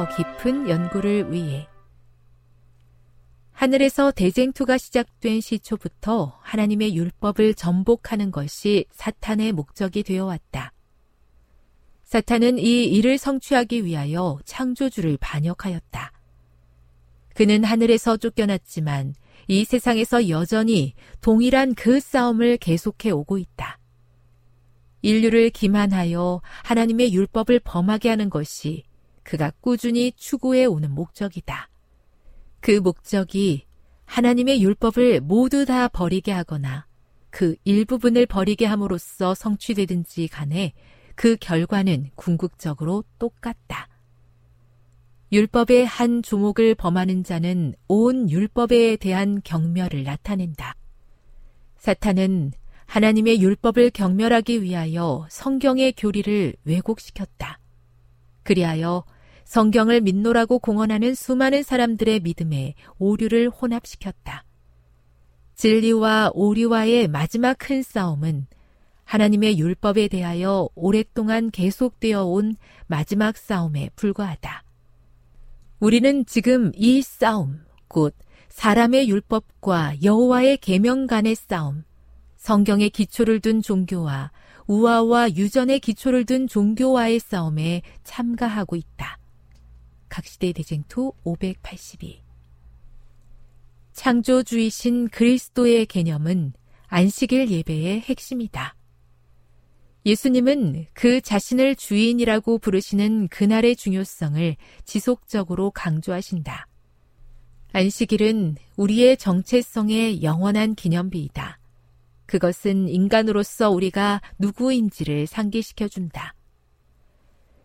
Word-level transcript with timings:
더 0.00 0.08
깊은 0.08 0.70
연구를 0.70 1.30
위해 1.30 1.68
하늘에서 3.52 4.10
대쟁투가 4.12 4.78
시작된 4.78 5.42
시초부터 5.42 6.38
하나님의 6.40 6.96
율법을 6.96 7.52
전복하는 7.52 8.30
것이 8.30 8.86
사탄의 8.92 9.52
목적이 9.52 10.02
되어 10.02 10.24
왔다. 10.24 10.72
사탄은 12.04 12.56
이 12.58 12.84
일을 12.84 13.18
성취하기 13.18 13.84
위하여 13.84 14.38
창조주를 14.46 15.18
반역하였다. 15.20 16.12
그는 17.34 17.62
하늘에서 17.62 18.16
쫓겨났지만 18.16 19.14
이 19.48 19.66
세상에서 19.66 20.30
여전히 20.30 20.94
동일한 21.20 21.74
그 21.74 22.00
싸움을 22.00 22.56
계속해 22.56 23.10
오고 23.10 23.36
있다. 23.36 23.78
인류를 25.02 25.50
기만하여 25.50 26.40
하나님의 26.64 27.12
율법을 27.12 27.60
범하게 27.60 28.08
하는 28.08 28.30
것이 28.30 28.84
그가 29.30 29.52
꾸준히 29.60 30.10
추구해 30.16 30.64
오는 30.64 30.90
목적이다. 30.90 31.68
그 32.58 32.80
목적이 32.80 33.64
하나님의 34.04 34.60
율법을 34.60 35.20
모두 35.20 35.64
다 35.64 35.86
버리게 35.86 36.32
하거나 36.32 36.84
그 37.30 37.54
일부분을 37.62 38.26
버리게 38.26 38.66
함으로써 38.66 39.36
성취되든지 39.36 40.26
간에 40.26 40.72
그 41.14 41.36
결과는 41.36 42.10
궁극적으로 42.16 43.04
똑같다. 43.20 43.86
율법의 45.30 45.86
한 45.86 46.24
조목을 46.24 46.74
범하는 46.74 47.22
자는 47.22 47.74
온 47.86 48.28
율법에 48.28 48.96
대한 48.96 49.42
경멸을 49.44 50.02
나타낸다. 50.02 50.74
사탄은 51.78 52.50
하나님의 52.86 53.40
율법을 53.40 53.90
경멸하기 53.90 54.64
위하여 54.64 55.24
성경의 55.30 55.92
교리를 55.92 56.56
왜곡시켰다. 56.64 57.60
그리하여 58.42 59.04
성경을 59.50 60.00
믿노라고 60.02 60.60
공언하는 60.60 61.16
수많은 61.16 61.64
사람들의 61.64 62.20
믿음에 62.20 62.74
오류를 63.00 63.50
혼합시켰다. 63.50 64.44
진리와 65.56 66.30
오류와의 66.34 67.08
마지막 67.08 67.58
큰 67.58 67.82
싸움은 67.82 68.46
하나님의 69.02 69.58
율법에 69.58 70.06
대하여 70.06 70.68
오랫동안 70.76 71.50
계속되어 71.50 72.26
온 72.26 72.54
마지막 72.86 73.36
싸움에 73.36 73.90
불과하다. 73.96 74.62
우리는 75.80 76.24
지금 76.26 76.70
이 76.76 77.02
싸움, 77.02 77.58
곧 77.88 78.14
사람의 78.50 79.08
율법과 79.08 80.04
여호와의 80.04 80.58
계명 80.58 81.08
간의 81.08 81.34
싸움, 81.34 81.82
성경의 82.36 82.90
기초를 82.90 83.40
둔 83.40 83.62
종교와 83.62 84.30
우화와 84.68 85.34
유전의 85.34 85.80
기초를 85.80 86.24
둔 86.24 86.46
종교와의 86.46 87.18
싸움에 87.18 87.82
참가하고 88.04 88.76
있다. 88.76 89.19
각시대 90.10 90.52
대쟁투 90.52 91.12
582 91.24 92.20
창조주이신 93.92 95.08
그리스도의 95.08 95.86
개념은 95.86 96.52
안식일 96.88 97.50
예배의 97.50 98.00
핵심이다. 98.00 98.74
예수님은 100.06 100.86
그 100.92 101.20
자신을 101.20 101.76
주인이라고 101.76 102.58
부르시는 102.58 103.28
그날의 103.28 103.76
중요성을 103.76 104.56
지속적으로 104.84 105.70
강조하신다. 105.70 106.66
안식일은 107.72 108.56
우리의 108.76 109.16
정체성의 109.18 110.22
영원한 110.22 110.74
기념비이다. 110.74 111.58
그것은 112.26 112.88
인간으로서 112.88 113.70
우리가 113.70 114.20
누구인지를 114.38 115.26
상기시켜 115.26 115.88
준다. 115.88 116.34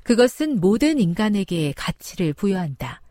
그것은 0.06 0.60
모든 0.60 1.00
인간에게 1.00 1.74
가치를 1.75 2.34
부여한다. 2.34 3.02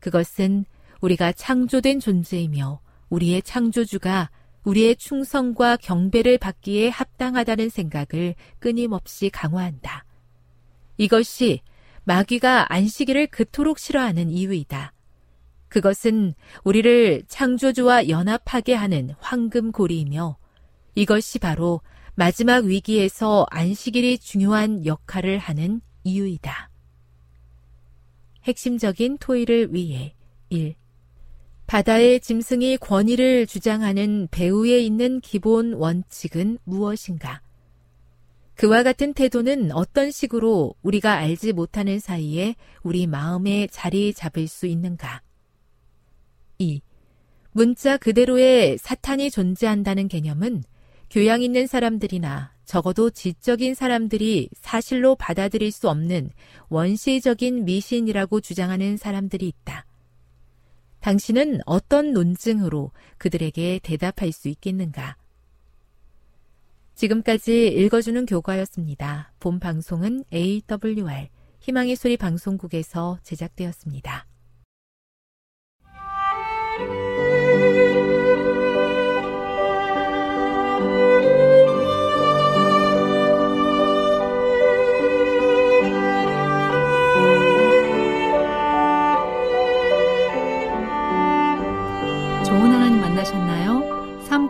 그것은 0.00 0.66
우리가 1.00 1.32
창조된 1.32 1.98
존재이며 1.98 2.78
우리의 3.08 3.40
창조주가 3.40 4.28
우리의 4.64 4.96
충성과 4.96 5.78
경배를 5.78 6.36
받기에 6.36 6.90
합당하다는 6.90 7.70
생각을 7.70 8.34
끊임없이 8.58 9.30
강화한다. 9.30 10.04
이것이 10.98 11.62
마귀가 12.04 12.70
안식일을 12.70 13.28
그토록 13.28 13.78
싫어하는 13.78 14.28
이유이다. 14.30 14.92
그것은 15.68 16.34
우리를 16.64 17.22
창조주와 17.28 18.10
연합하게 18.10 18.74
하는 18.74 19.14
황금고리이며 19.20 20.36
이것이 20.96 21.38
바로 21.38 21.80
마지막 22.14 22.66
위기에서 22.66 23.46
안식일이 23.48 24.18
중요한 24.18 24.84
역할을 24.84 25.38
하는 25.38 25.80
이유이다. 26.04 26.70
핵심적인 28.44 29.18
토의를 29.18 29.72
위해 29.72 30.14
1. 30.50 30.74
바다의 31.66 32.20
짐승이 32.20 32.76
권위를 32.78 33.46
주장하는 33.46 34.28
배후에 34.30 34.80
있는 34.80 35.20
기본 35.20 35.74
원칙은 35.74 36.58
무엇인가? 36.64 37.40
그와 38.54 38.82
같은 38.82 39.14
태도는 39.14 39.72
어떤 39.72 40.10
식으로 40.10 40.74
우리가 40.82 41.14
알지 41.14 41.52
못하는 41.52 41.98
사이에 41.98 42.54
우리 42.82 43.06
마음에 43.06 43.66
자리 43.68 44.12
잡을 44.12 44.46
수 44.48 44.66
있는가? 44.66 45.22
2. 46.58 46.82
문자 47.52 47.96
그대로의 47.96 48.78
사탄이 48.78 49.30
존재한다는 49.30 50.08
개념은 50.08 50.64
교양 51.10 51.42
있는 51.42 51.66
사람들이나 51.66 52.51
적어도 52.64 53.10
지적인 53.10 53.74
사람들이 53.74 54.48
사실로 54.54 55.14
받아들일 55.14 55.72
수 55.72 55.88
없는 55.88 56.30
원시적인 56.68 57.64
미신이라고 57.64 58.40
주장하는 58.40 58.96
사람들이 58.96 59.46
있다. 59.48 59.86
당신은 61.00 61.60
어떤 61.66 62.12
논증으로 62.12 62.92
그들에게 63.18 63.80
대답할 63.82 64.32
수 64.32 64.48
있겠는가? 64.48 65.16
지금까지 66.94 67.68
읽어주는 67.68 68.26
교과였습니다. 68.26 69.32
본 69.40 69.58
방송은 69.58 70.24
AWR 70.32 71.28
희망의 71.60 71.96
소리 71.96 72.16
방송국에서 72.16 73.18
제작되었습니다. 73.22 74.26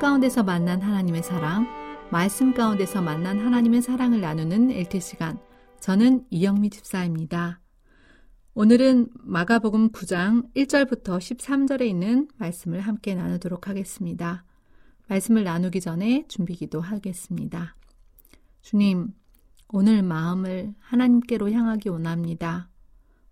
가운데서 0.03 0.43
만난 0.43 0.83
하나님의 0.83 1.23
사랑, 1.23 1.65
말씀 2.11 2.53
가운데서 2.53 3.01
만난 3.01 3.39
하나님의 3.39 3.83
사랑을 3.83 4.21
나누는 4.21 4.73
LT 4.73 4.99
시간. 4.99 5.39
저는 5.79 6.27
이영미 6.29 6.71
집사입니다. 6.71 7.61
오늘은 8.55 9.11
마가복음 9.21 9.93
9장 9.93 10.53
1절부터 10.57 11.19
13절에 11.19 11.83
있는 11.83 12.27
말씀을 12.37 12.81
함께 12.81 13.15
나누도록 13.15 13.69
하겠습니다. 13.69 14.45
말씀을 15.07 15.45
나누기 15.45 15.81
전에 15.81 16.25
준비기도 16.27 16.81
하겠습니다. 16.81 17.77
주님, 18.61 19.15
오늘 19.69 20.03
마음을 20.03 20.75
하나님께로 20.81 21.53
향하기 21.53 21.91
원합니다. 21.91 22.69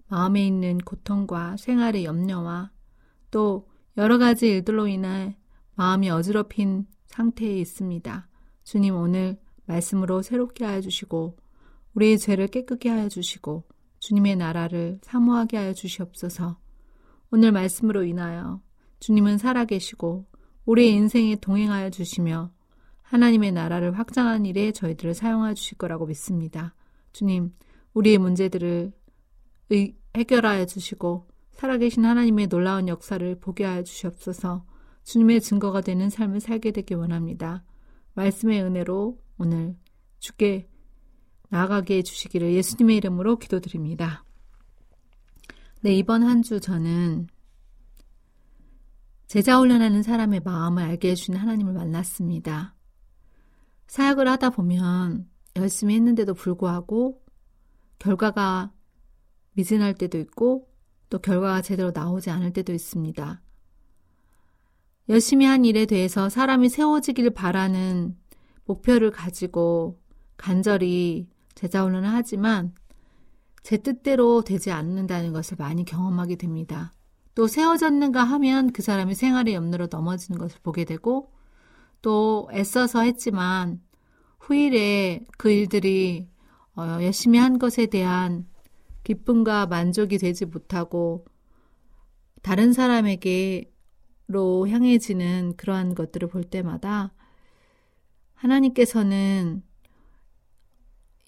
마음에 0.06 0.46
있는 0.46 0.78
고통과 0.78 1.56
생활의 1.56 2.04
염려와 2.04 2.70
또 3.32 3.68
여러 3.96 4.18
가지 4.18 4.46
일들로 4.46 4.86
인해 4.86 5.36
마음이 5.80 6.10
어지럽힌 6.10 6.86
상태에 7.06 7.58
있습니다. 7.58 8.28
주님 8.64 8.96
오늘 8.96 9.38
말씀으로 9.64 10.20
새롭게 10.20 10.66
하여 10.66 10.82
주시고 10.82 11.38
우리의 11.94 12.18
죄를 12.18 12.48
깨끗게 12.48 12.90
하여 12.90 13.08
주시고 13.08 13.64
주님의 13.98 14.36
나라를 14.36 14.98
사모하게 15.02 15.56
하여 15.56 15.72
주시옵소서. 15.72 16.58
오늘 17.30 17.52
말씀으로 17.52 18.04
인하여 18.04 18.60
주님은 18.98 19.38
살아계시고 19.38 20.26
우리의 20.66 20.92
인생에 20.92 21.36
동행하여 21.36 21.88
주시며 21.88 22.52
하나님의 23.00 23.52
나라를 23.52 23.98
확장하는 23.98 24.44
일에 24.44 24.72
저희들을 24.72 25.14
사용하여 25.14 25.54
주실 25.54 25.78
거라고 25.78 26.04
믿습니다. 26.04 26.74
주님, 27.14 27.54
우리의 27.94 28.18
문제들을 28.18 28.92
해결하여 30.14 30.66
주시고 30.66 31.26
살아계신 31.52 32.04
하나님의 32.04 32.48
놀라운 32.48 32.86
역사를 32.86 33.34
보게 33.40 33.64
하여 33.64 33.82
주시옵소서. 33.82 34.68
주님의 35.04 35.40
증거가 35.40 35.80
되는 35.80 36.10
삶을 36.10 36.40
살게 36.40 36.72
되길 36.72 36.96
원합니다. 36.96 37.64
말씀의 38.14 38.62
은혜로 38.62 39.18
오늘 39.38 39.76
주께 40.18 40.68
나아가게 41.48 41.96
해주시기를 41.98 42.52
예수님의 42.54 42.96
이름으로 42.96 43.38
기도드립니다. 43.38 44.24
네, 45.82 45.94
이번 45.94 46.22
한 46.22 46.42
주 46.42 46.60
저는 46.60 47.28
제자 49.26 49.58
훈련하는 49.58 50.02
사람의 50.02 50.40
마음을 50.44 50.82
알게 50.82 51.10
해주는 51.10 51.38
하나님을 51.38 51.72
만났습니다. 51.72 52.74
사역을 53.86 54.28
하다 54.28 54.50
보면 54.50 55.28
열심히 55.56 55.94
했는데도 55.94 56.34
불구하고 56.34 57.22
결과가 57.98 58.72
미진할 59.52 59.94
때도 59.94 60.18
있고 60.18 60.68
또 61.10 61.18
결과가 61.18 61.62
제대로 61.62 61.90
나오지 61.92 62.30
않을 62.30 62.52
때도 62.52 62.72
있습니다. 62.72 63.42
열심히 65.08 65.46
한 65.46 65.64
일에 65.64 65.86
대해서 65.86 66.28
사람이 66.28 66.68
세워지길 66.68 67.30
바라는 67.30 68.16
목표를 68.64 69.10
가지고 69.10 70.00
간절히 70.36 71.28
제자훈련을 71.54 72.08
하지만 72.08 72.74
제 73.62 73.76
뜻대로 73.76 74.42
되지 74.42 74.70
않는다는 74.70 75.32
것을 75.32 75.56
많이 75.58 75.84
경험하게 75.84 76.36
됩니다. 76.36 76.92
또 77.34 77.46
세워졌는가 77.46 78.22
하면 78.22 78.72
그 78.72 78.82
사람이 78.82 79.14
생활의 79.14 79.54
염려로 79.54 79.88
넘어지는 79.90 80.38
것을 80.38 80.58
보게 80.62 80.84
되고 80.84 81.32
또 82.02 82.48
애써서 82.52 83.02
했지만 83.02 83.80
후일에 84.38 85.24
그 85.36 85.50
일들이 85.50 86.28
어, 86.76 86.98
열심히 87.02 87.38
한 87.38 87.58
것에 87.58 87.86
대한 87.86 88.46
기쁨과 89.04 89.66
만족이 89.66 90.18
되지 90.18 90.46
못하고 90.46 91.24
다른 92.42 92.72
사람에게 92.72 93.69
로 94.30 94.68
향해지는 94.68 95.54
그러한 95.56 95.96
것들을 95.96 96.28
볼 96.28 96.44
때마다 96.44 97.12
하나님께서는 98.34 99.62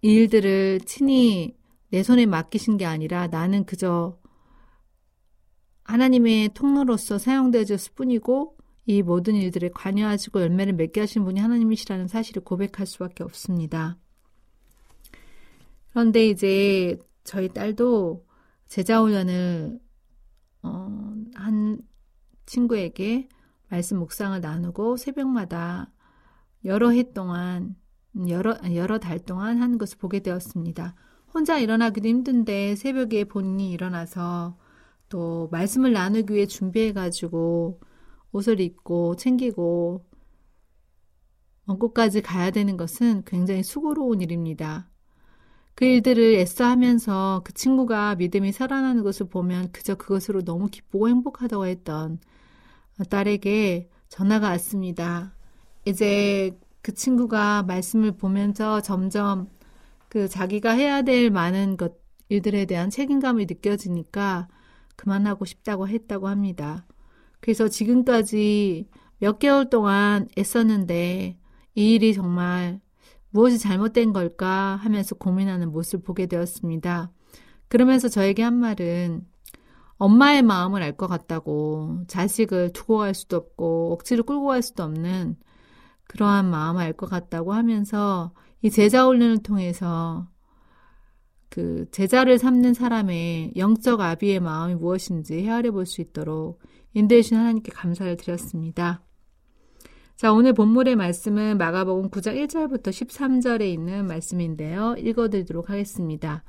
일들을 0.02 0.80
친히 0.86 1.56
내 1.90 2.02
손에 2.02 2.26
맡기신 2.26 2.76
게 2.76 2.84
아니라 2.86 3.26
나는 3.26 3.64
그저 3.64 4.18
하나님의 5.84 6.50
통로로서 6.54 7.18
사용되어졌을 7.18 7.92
뿐이고 7.94 8.56
이 8.86 9.02
모든 9.02 9.34
일들에 9.34 9.68
관여하시고 9.68 10.40
열매를 10.40 10.72
맺게 10.74 11.00
하신 11.00 11.24
분이 11.24 11.40
하나님이시라는 11.40 12.08
사실을 12.08 12.42
고백할 12.44 12.86
수밖에 12.86 13.24
없습니다. 13.24 13.98
그런데 15.90 16.28
이제 16.28 16.98
저희 17.24 17.48
딸도 17.48 18.26
제자 18.66 19.00
훈련을 19.00 19.80
어, 20.62 21.14
한 21.34 21.78
친구에게 22.52 23.28
말씀 23.70 23.98
묵상을 23.98 24.38
나누고 24.38 24.98
새벽마다 24.98 25.90
여러 26.66 26.90
해 26.90 27.02
동안 27.14 27.76
여러 28.28 28.58
여러 28.74 28.98
달 28.98 29.18
동안 29.18 29.62
하는 29.62 29.78
것을 29.78 29.96
보게 29.96 30.20
되었습니다. 30.20 30.94
혼자 31.32 31.58
일어나기도 31.58 32.08
힘든데 32.08 32.76
새벽에 32.76 33.24
본인이 33.24 33.70
일어나서 33.70 34.58
또 35.08 35.48
말씀을 35.50 35.94
나누기 35.94 36.34
위해 36.34 36.44
준비해 36.44 36.92
가지고 36.92 37.80
옷을 38.32 38.60
입고 38.60 39.16
챙기고 39.16 40.04
먼 41.64 41.78
곳까지 41.78 42.20
가야 42.20 42.50
되는 42.50 42.76
것은 42.76 43.22
굉장히 43.24 43.62
수고로운 43.62 44.20
일입니다. 44.20 44.90
그 45.74 45.86
일들을 45.86 46.34
애써 46.34 46.64
하면서 46.66 47.40
그 47.44 47.54
친구가 47.54 48.16
믿음이 48.16 48.52
살아나는 48.52 49.02
것을 49.02 49.30
보면 49.30 49.72
그저 49.72 49.94
그것으로 49.94 50.42
너무 50.42 50.68
기쁘고 50.68 51.08
행복하다고 51.08 51.64
했던 51.64 52.20
딸에게 53.08 53.88
전화가 54.08 54.48
왔습니다. 54.50 55.34
이제 55.84 56.58
그 56.82 56.92
친구가 56.94 57.62
말씀을 57.64 58.12
보면서 58.12 58.80
점점 58.80 59.48
그 60.08 60.28
자기가 60.28 60.72
해야 60.72 61.02
될 61.02 61.30
많은 61.30 61.76
것, 61.76 61.94
일들에 62.28 62.66
대한 62.66 62.90
책임감이 62.90 63.46
느껴지니까 63.46 64.48
그만하고 64.96 65.44
싶다고 65.44 65.88
했다고 65.88 66.28
합니다. 66.28 66.86
그래서 67.40 67.68
지금까지 67.68 68.88
몇 69.18 69.38
개월 69.38 69.70
동안 69.70 70.28
애썼는데 70.36 71.38
이 71.74 71.94
일이 71.94 72.14
정말 72.14 72.80
무엇이 73.30 73.58
잘못된 73.58 74.12
걸까 74.12 74.76
하면서 74.76 75.14
고민하는 75.14 75.72
모습을 75.72 76.04
보게 76.04 76.26
되었습니다. 76.26 77.10
그러면서 77.68 78.08
저에게 78.08 78.42
한 78.42 78.54
말은 78.54 79.26
엄마의 80.02 80.42
마음을 80.42 80.82
알 80.82 80.96
것 80.96 81.06
같다고 81.06 82.00
자식을 82.08 82.72
두고 82.72 82.98
갈 82.98 83.14
수도 83.14 83.36
없고 83.36 83.92
억지로 83.92 84.24
끌고 84.24 84.46
갈 84.46 84.60
수도 84.62 84.82
없는 84.82 85.36
그러한 86.08 86.50
마음을 86.50 86.82
알 86.82 86.92
것 86.94 87.08
같다고 87.08 87.52
하면서 87.52 88.32
이 88.62 88.70
제자 88.70 89.06
훈련을 89.06 89.42
통해서 89.44 90.28
그 91.48 91.86
제자를 91.92 92.38
삼는 92.38 92.74
사람의 92.74 93.52
영적 93.56 94.00
아비의 94.00 94.40
마음이 94.40 94.74
무엇인지 94.74 95.42
헤아려 95.44 95.70
볼 95.70 95.86
수 95.86 96.00
있도록 96.00 96.60
인도해 96.94 97.22
주신 97.22 97.38
하나님께 97.38 97.70
감사를 97.72 98.16
드렸습니다. 98.16 99.02
자, 100.16 100.32
오늘 100.32 100.52
본문의 100.52 100.96
말씀은 100.96 101.58
마가복음 101.58 102.10
9장 102.10 102.34
1절부터 102.46 102.88
13절에 102.88 103.62
있는 103.72 104.06
말씀인데요. 104.06 104.96
읽어 104.98 105.28
드리도록 105.28 105.70
하겠습니다. 105.70 106.42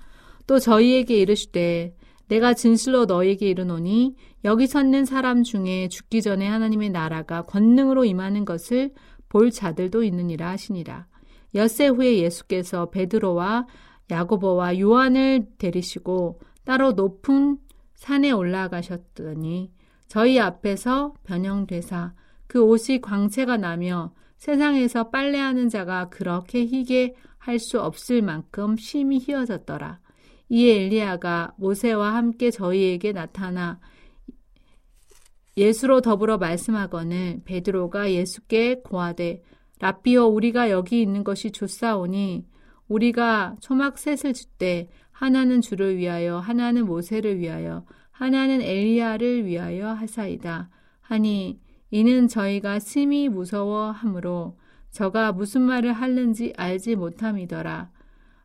또 0.47 0.59
저희에게 0.59 1.17
이르시되 1.19 1.95
내가 2.27 2.53
진실로 2.53 3.05
너에게 3.05 3.49
이르노니 3.49 4.15
여기 4.43 4.67
섰는 4.67 5.05
사람 5.05 5.43
중에 5.43 5.87
죽기 5.87 6.21
전에 6.21 6.47
하나님의 6.47 6.89
나라가 6.89 7.43
권능으로 7.43 8.05
임하는 8.05 8.45
것을 8.45 8.91
볼 9.29 9.51
자들도 9.51 10.03
있느니라 10.03 10.49
하시니라. 10.49 11.07
엿새 11.55 11.87
후에 11.87 12.17
예수께서 12.17 12.89
베드로와 12.89 13.67
야고보와 14.09 14.79
요한을 14.79 15.47
데리시고 15.57 16.39
따로 16.65 16.93
높은 16.93 17.57
산에 17.95 18.31
올라가셨더니 18.31 19.71
저희 20.07 20.39
앞에서 20.39 21.13
변형되사 21.23 22.13
그 22.47 22.61
옷이 22.61 23.01
광채가 23.01 23.57
나며 23.57 24.13
세상에서 24.37 25.09
빨래하는 25.09 25.69
자가 25.69 26.09
그렇게 26.09 26.65
희게 26.65 27.15
할 27.37 27.59
수 27.59 27.81
없을 27.81 28.21
만큼 28.21 28.77
심히 28.77 29.19
희어졌더라. 29.19 29.99
이에 30.53 30.83
엘리야가 30.83 31.55
모세와 31.57 32.13
함께 32.13 32.51
저희에게 32.51 33.11
나타나 33.11 33.79
예수로 35.57 36.01
더불어 36.01 36.37
말씀하거늘 36.37 37.41
베드로가 37.43 38.11
예수께 38.11 38.81
고하되 38.83 39.41
라비오 39.79 40.27
우리가 40.27 40.69
여기 40.69 41.01
있는 41.01 41.23
것이 41.23 41.49
좋사오니 41.49 42.45
우리가 42.87 43.55
초막 43.61 43.97
셋을 43.97 44.33
짓되 44.33 44.89
하나는 45.09 45.61
주를 45.61 45.97
위하여 45.97 46.37
하나는 46.37 46.85
모세를 46.85 47.39
위하여 47.39 47.83
하나는 48.11 48.61
엘리야를 48.61 49.47
위하여 49.47 49.89
하사이다. 49.89 50.69
하니 51.01 51.59
이는 51.89 52.27
저희가 52.27 52.77
심히 52.77 53.27
무서워하므로 53.27 54.59
저가 54.91 55.31
무슨 55.31 55.63
말을 55.63 55.93
하는지 55.93 56.53
알지 56.55 56.95
못함이더라. 56.95 57.89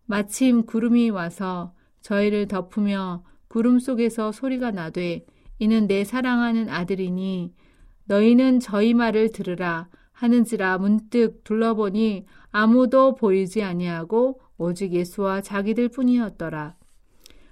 마침 0.07 0.65
구름이 0.65 1.11
와서 1.11 1.75
저희를 2.00 2.49
덮으며 2.49 3.25
구름 3.49 3.78
속에서 3.78 4.33
소리가 4.33 4.71
나되 4.71 5.25
이는 5.59 5.87
내 5.87 6.05
사랑하는 6.05 6.69
아들이니 6.69 7.55
너희는 8.05 8.61
저희 8.61 8.95
말을 8.95 9.33
들으라 9.33 9.88
하는지라 10.12 10.78
문득 10.78 11.45
둘러보니 11.45 12.26
아무도 12.50 13.14
보이지 13.14 13.62
아니하고 13.62 14.40
오직 14.57 14.93
예수와 14.93 15.43
자기들 15.43 15.88
뿐이었더라. 15.88 16.76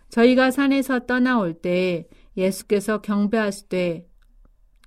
저희가 0.09 0.51
산에서 0.51 1.01
떠나올 1.01 1.55
때 1.55 2.09
예수께서 2.37 3.01
경배하시되 3.03 4.09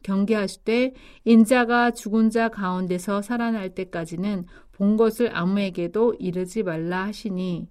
경계하시되 0.04 0.94
인자가 1.26 1.92
죽은 1.92 2.30
자 2.30 2.50
가운데서 2.50 3.22
살아날 3.22 3.76
때까지는 3.76 4.46
본 4.72 4.98
것을 4.98 5.36
아무에게도 5.36 6.16
이르지 6.20 6.64
말라 6.64 7.06
하시니 7.06 7.70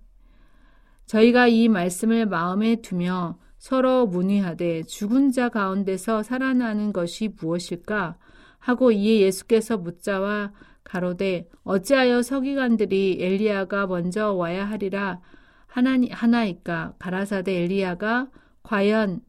저희가 1.09 1.49
이 1.49 1.69
말씀을 1.69 2.27
마음에 2.27 2.77
두며 2.77 3.39
서로 3.57 4.07
문의하되 4.07 4.83
죽은 4.83 5.33
자 5.33 5.49
가운데서 5.49 6.23
살아나는 6.23 6.93
것이 6.93 7.31
무엇일까? 7.41 8.19
하고 8.59 8.93
이에 8.93 9.21
예수께서 9.21 9.79
묻자와 9.79 10.53
가로되 10.85 11.49
어찌하여 11.65 12.21
서기관들이 12.21 13.19
엘리야가 13.21 13.87
먼저 13.87 14.33
와야 14.35 14.69
하리라? 14.69 15.21
하나니 15.67 16.11
하나이까? 16.11 16.95
가라사대 16.99 17.55
엘리야가 17.65 18.29
과연 18.63 19.23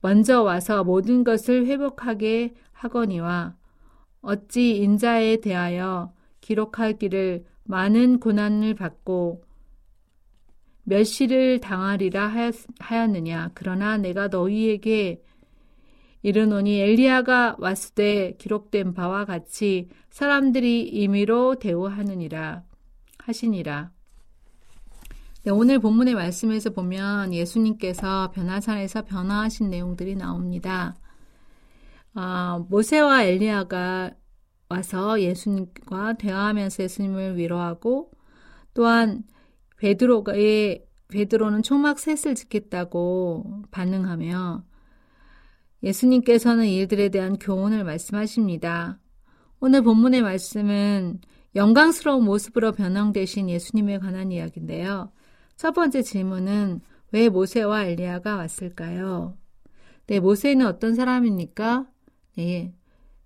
먼저 0.00 0.42
와서 0.42 0.82
모든 0.82 1.22
것을 1.22 1.66
회복하게 1.66 2.54
하거니와 2.72 3.54
어찌 4.22 4.76
인자에 4.78 5.36
대하여 5.36 6.12
기록하기를 6.40 7.44
많은 7.62 8.18
고난을 8.18 8.74
받고 8.74 9.44
멸시를 10.84 11.60
당하리라 11.60 12.32
하였느냐 12.78 13.50
그러나 13.54 13.96
내가 13.96 14.28
너희에게 14.28 15.22
이르노니 16.22 16.80
엘리야가 16.80 17.56
왔을 17.58 17.94
때 17.94 18.36
기록된 18.38 18.94
바와 18.94 19.24
같이 19.24 19.88
사람들이 20.10 20.88
임의로 20.88 21.56
대우하느니라 21.56 22.62
하시니라. 23.18 23.90
네, 25.44 25.50
오늘 25.50 25.80
본문의 25.80 26.14
말씀에서 26.14 26.70
보면 26.70 27.34
예수님께서 27.34 28.30
변화산에서 28.30 29.04
변화하신 29.04 29.70
내용들이 29.70 30.14
나옵니다. 30.14 30.94
아, 32.14 32.64
모세와 32.68 33.24
엘리야가 33.24 34.12
와서 34.68 35.20
예수님과 35.20 36.14
대화하면서 36.14 36.84
예수님을 36.84 37.36
위로하고 37.36 38.12
또한 38.74 39.24
베드로의 39.82 40.86
베드로는 41.08 41.62
초막 41.64 41.98
셋을 41.98 42.36
짓겠다고 42.36 43.64
반응하며 43.72 44.64
예수님께서는 45.82 46.66
이들에 46.66 47.08
대한 47.08 47.36
교훈을 47.36 47.82
말씀하십니다. 47.82 49.00
오늘 49.58 49.82
본문의 49.82 50.22
말씀은 50.22 51.20
영광스러운 51.56 52.24
모습으로 52.24 52.70
변형되신 52.70 53.50
예수님에 53.50 53.98
관한 53.98 54.30
이야기인데요. 54.30 55.10
첫 55.56 55.72
번째 55.72 56.02
질문은 56.02 56.80
왜 57.10 57.28
모세와 57.28 57.86
엘리야가 57.86 58.36
왔을까요? 58.36 59.36
네, 60.06 60.20
모세는 60.20 60.64
어떤 60.64 60.94
사람입니까? 60.94 61.88
네, 62.36 62.72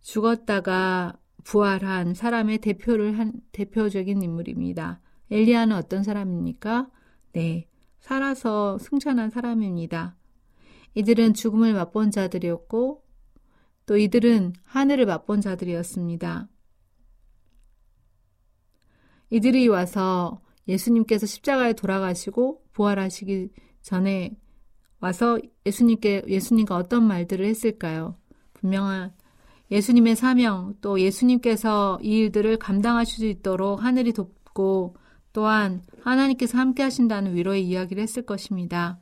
죽었다가 0.00 1.18
부활한 1.44 2.14
사람의 2.14 2.58
대표를 2.58 3.18
한 3.18 3.34
대표적인 3.52 4.22
인물입니다. 4.22 5.00
엘리야는 5.30 5.76
어떤 5.76 6.02
사람입니까? 6.02 6.90
네, 7.32 7.68
살아서 8.00 8.78
승천한 8.78 9.30
사람입니다. 9.30 10.16
이들은 10.94 11.34
죽음을 11.34 11.74
맛본 11.74 12.10
자들이었고 12.10 13.04
또 13.86 13.96
이들은 13.96 14.54
하늘을 14.64 15.06
맛본 15.06 15.40
자들이었습니다. 15.40 16.48
이들이 19.30 19.68
와서 19.68 20.40
예수님께서 20.68 21.26
십자가에 21.26 21.72
돌아가시고 21.72 22.64
부활하시기 22.72 23.50
전에 23.82 24.36
와서 25.00 25.38
예수님께 25.64 26.24
예수님과 26.26 26.76
어떤 26.76 27.06
말들을 27.06 27.44
했을까요? 27.44 28.16
분명한 28.54 29.12
예수님의 29.70 30.16
사명 30.16 30.74
또 30.80 31.00
예수님께서 31.00 31.98
이 32.02 32.18
일들을 32.18 32.56
감당하실 32.58 33.16
수 33.16 33.26
있도록 33.26 33.82
하늘이 33.82 34.12
돕고 34.12 34.96
또한 35.36 35.82
하나님께서 36.00 36.56
함께 36.56 36.82
하신다는 36.82 37.34
위로의 37.34 37.62
이야기를 37.66 38.02
했을 38.02 38.22
것입니다. 38.24 38.98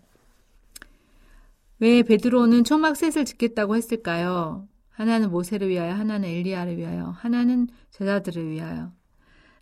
왜 1.79 2.03
베드로는 2.03 2.64
초막셋을 2.64 3.25
짓겠다고 3.25 3.76
했을까요? 3.76 4.67
하나는 4.88 5.31
모세를 5.31 5.69
위하여, 5.69 5.95
하나는 5.95 6.29
엘리야를 6.29 6.76
위하여, 6.76 7.11
하나는 7.11 7.69
제자들을 7.93 8.50
위하여. 8.50 8.91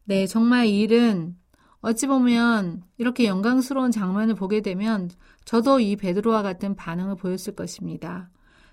네, 0.04 0.26
정말 0.26 0.64
이 0.64 0.80
일은 0.80 1.36
어찌 1.82 2.06
보면 2.06 2.84
이렇게 2.96 3.26
영광스러운 3.26 3.90
장면을 3.90 4.34
보게 4.34 4.62
되면 4.62 5.10
저도 5.44 5.78
이 5.78 5.96
베드로와 5.96 6.40
같은 6.40 6.74
반응을 6.74 7.16
보였을 7.16 7.54
것입니다. 7.54 8.30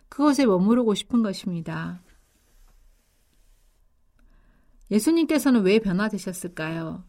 그것에 0.07 0.45
머무르고 0.45 0.95
싶은 0.95 1.21
것입니다. 1.21 2.01
예수님께서는 4.89 5.63
왜 5.63 5.79
변화되셨을까요? 5.79 7.03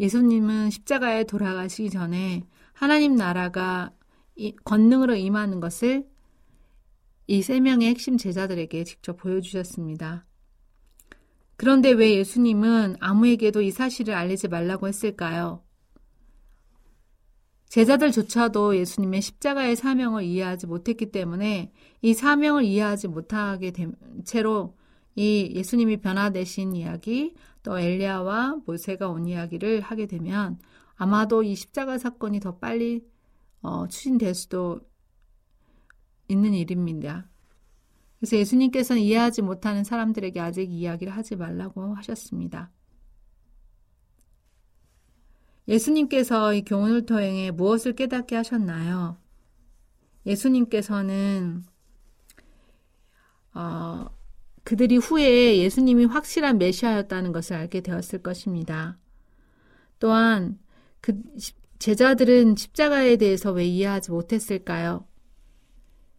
예수님은 0.00 0.70
십자가에 0.70 1.24
돌아가시기 1.24 1.90
전에 1.90 2.42
하나님 2.72 3.14
나라가 3.14 3.92
권능으로 4.64 5.14
임하는 5.14 5.60
것을 5.60 6.08
이 7.26 7.42
세 7.42 7.60
명의 7.60 7.88
핵심 7.88 8.16
제자들에게 8.16 8.82
직접 8.82 9.16
보여주셨습니다. 9.18 10.26
그런데 11.56 11.90
왜 11.90 12.16
예수님은 12.16 12.96
아무에게도 12.98 13.60
이 13.62 13.70
사실을 13.70 14.14
알리지 14.14 14.48
말라고 14.48 14.88
했을까요? 14.88 15.62
제자들조차도 17.68 18.76
예수님의 18.78 19.22
십자가의 19.22 19.76
사명을 19.76 20.24
이해하지 20.24 20.66
못했기 20.66 21.12
때문에 21.12 21.72
이 22.02 22.14
사명을 22.14 22.64
이해하지 22.64 23.06
못하게 23.06 23.70
된 23.70 23.94
채로 24.24 24.76
이 25.14 25.52
예수님이 25.54 25.98
변화되신 25.98 26.74
이야기 26.74 27.34
또 27.62 27.78
엘리야와 27.78 28.60
모세가 28.66 29.08
온 29.08 29.26
이야기를 29.26 29.80
하게 29.80 30.06
되면 30.06 30.58
아마도 30.96 31.42
이 31.42 31.54
십자가 31.54 31.98
사건이 31.98 32.40
더 32.40 32.58
빨리 32.58 33.04
어, 33.62 33.86
추진될 33.88 34.34
수도 34.34 34.80
있는 36.28 36.54
일입니다. 36.54 37.28
그래서 38.18 38.36
예수님께서는 38.36 39.02
이해하지 39.02 39.42
못하는 39.42 39.82
사람들에게 39.82 40.38
아직 40.40 40.70
이야기를 40.70 41.14
하지 41.14 41.36
말라고 41.36 41.94
하셨습니다. 41.94 42.70
예수님께서 45.68 46.52
이 46.54 46.62
교훈을 46.64 47.06
통해 47.06 47.50
무엇을 47.50 47.94
깨닫게 47.94 48.36
하셨나요? 48.36 49.16
예수님께서는 50.26 51.64
어, 53.54 54.06
그들이 54.64 54.96
후에 54.96 55.58
예수님이 55.58 56.04
확실한 56.04 56.58
메시아였다는 56.58 57.32
것을 57.32 57.56
알게 57.56 57.80
되었을 57.80 58.22
것입니다. 58.22 58.98
또한 59.98 60.58
그 61.00 61.20
제자들은 61.78 62.56
십자가에 62.56 63.16
대해서 63.16 63.52
왜 63.52 63.64
이해하지 63.64 64.10
못했을까요? 64.10 65.06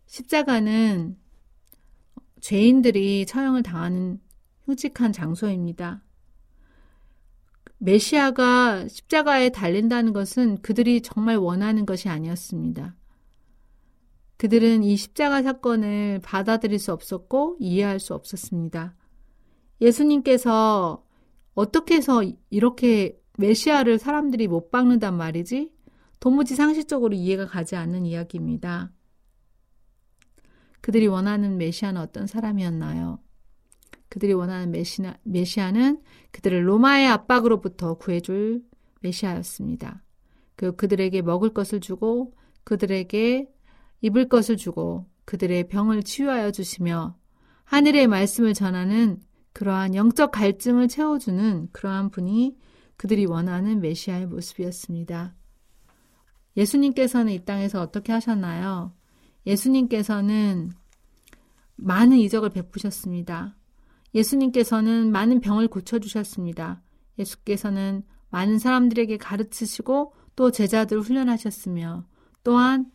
십자가는 0.08 1.18
죄인들이 2.42 3.26
처형을 3.28 3.64
당하는 3.64 4.20
흉측한 4.66 5.14
장소입니다. 5.14 6.04
메시아가 7.78 8.88
십자가에 8.88 9.50
달린다는 9.50 10.14
것은 10.14 10.62
그들이 10.62 11.02
정말 11.02 11.38
원하는 11.38 11.86
것이 11.86 12.10
아니었습니다. 12.10 12.96
그들은 14.42 14.84
이 14.84 14.98
십자가 14.98 15.44
사건을 15.44 16.20
받아들일 16.24 16.80
수 16.80 16.92
없었고 16.94 17.58
이해할 17.60 18.00
수 18.00 18.16
없었습니다. 18.16 18.96
예수님께서 19.80 21.06
어떻게 21.54 21.98
해서 21.98 22.24
이렇게 22.50 23.22
메시아를 23.38 24.00
사람들이 24.00 24.48
못 24.48 24.72
박는단 24.72 25.16
말이지? 25.16 25.72
도무지 26.20 26.56
상식적으로 26.56 27.14
이해가 27.14 27.46
가지 27.46 27.76
않는 27.76 28.08
이야기입니다. 28.08 28.92
그들이 30.82 31.06
원하는 31.06 31.60
메시아는 31.60 32.02
어떤 32.02 32.26
사람이었나요? 32.26 33.20
그들이 34.10 34.34
원하는 34.34 34.72
메시아, 34.72 35.18
메시아는 35.22 36.02
그들을 36.32 36.68
로마의 36.68 37.06
압박으로부터 37.10 37.94
구해줄 37.94 38.64
메시아였습니다. 39.02 40.04
그 40.56 40.76
그들에게 40.76 41.22
먹을 41.22 41.54
것을 41.54 41.80
주고 41.80 42.34
그들에게 42.64 43.48
입을 44.02 44.28
것을 44.28 44.58
주고 44.58 45.08
그들의 45.26 45.68
병을 45.68 46.04
치유하여 46.04 46.52
주시며 46.52 47.16
하늘의 47.64 48.08
말씀을 48.08 48.54
전하는 48.54 49.22
그러한 49.54 49.96
영적 49.96 50.32
갈증을 50.32 50.88
채워주는 50.88 51.70
그러한 51.72 52.10
분이 52.10 52.58
그들이 52.98 53.26
원하는 53.26 53.82
메시아의 53.82 54.28
모습이었습니다. 54.28 55.36
예수님께서는 56.58 57.32
이 57.34 57.46
땅에서 57.46 57.82
어떻게 57.82 58.12
하셨나요? 58.12 58.94
예수님께서는 59.46 60.72
많은 61.78 62.18
이적을 62.18 62.50
베푸셨습니다. 62.50 63.58
예수님께서는 64.14 65.12
많은 65.12 65.40
병을 65.40 65.68
고쳐주셨습니다. 65.70 66.82
예수께서는 67.18 68.04
많은 68.30 68.60
사람들에게 68.60 69.18
가르치시고 69.18 70.14
또 70.36 70.52
제자들을 70.52 71.02
훈련하셨으며 71.02 72.06
또한 72.44 72.92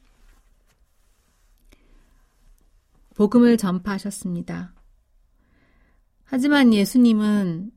복음을 3.17 3.57
전파하셨습니다. 3.57 4.75
하지만 6.25 6.75
예수님은 6.75 7.71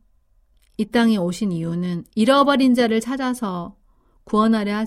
이 0.78 0.86
땅에 0.86 1.18
오신 1.18 1.52
이유는 1.52 2.06
잃어버린 2.16 2.74
자를 2.74 3.00
찾아서 3.00 3.78
구원하려 4.26 4.86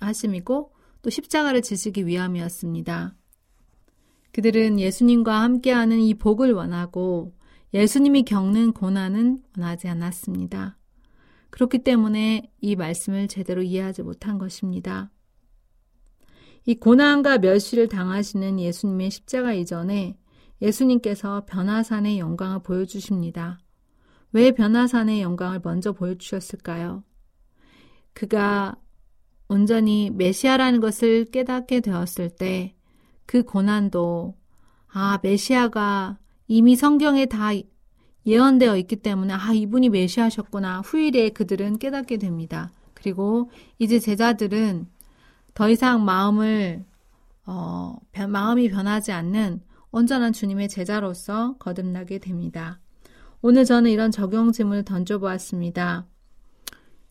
하심이고 0.00 0.72
또 1.02 1.10
십자가를 1.10 1.62
지시기 1.62 2.06
위함이었습니다. 2.06 3.14
그들은 4.32 4.78
예수님과 4.78 5.40
함께하는 5.40 5.98
이 5.98 6.14
복을 6.14 6.52
원하고 6.52 7.34
예수님이 7.72 8.24
겪는 8.24 8.72
고난은 8.72 9.42
원하지 9.56 9.88
않았습니다. 9.88 10.76
그렇기 11.50 11.78
때문에 11.84 12.52
이 12.60 12.76
말씀을 12.76 13.28
제대로 13.28 13.62
이해하지 13.62 14.02
못한 14.02 14.36
것입니다. 14.36 15.10
이 16.66 16.74
고난과 16.74 17.38
멸시를 17.38 17.88
당하시는 17.88 18.60
예수님의 18.60 19.10
십자가 19.10 19.52
이전에 19.54 20.18
예수님께서 20.60 21.44
변화산의 21.46 22.18
영광을 22.18 22.62
보여주십니다. 22.62 23.58
왜 24.32 24.50
변화산의 24.50 25.22
영광을 25.22 25.60
먼저 25.62 25.92
보여주셨을까요? 25.92 27.02
그가 28.12 28.76
온전히 29.48 30.10
메시아라는 30.10 30.80
것을 30.80 31.24
깨닫게 31.26 31.80
되었을 31.80 32.30
때 32.30 32.76
그 33.26 33.42
고난도 33.42 34.34
아, 34.88 35.18
메시아가 35.22 36.18
이미 36.46 36.76
성경에 36.76 37.26
다 37.26 37.50
예언되어 38.24 38.76
있기 38.78 38.96
때문에 38.96 39.34
아, 39.34 39.52
이분이 39.52 39.90
메시아셨구나. 39.90 40.80
후일에 40.80 41.30
그들은 41.30 41.78
깨닫게 41.78 42.16
됩니다. 42.16 42.72
그리고 42.94 43.50
이제 43.78 43.98
제자들은 43.98 44.86
더 45.56 45.70
이상 45.70 46.04
마음을 46.04 46.84
어, 47.46 47.96
마음이 48.28 48.68
변하지 48.68 49.10
않는 49.10 49.62
온전한 49.90 50.34
주님의 50.34 50.68
제자로서 50.68 51.56
거듭나게 51.58 52.18
됩니다. 52.18 52.78
오늘 53.40 53.64
저는 53.64 53.90
이런 53.90 54.10
적용 54.10 54.52
질문을 54.52 54.84
던져보았습니다. 54.84 56.06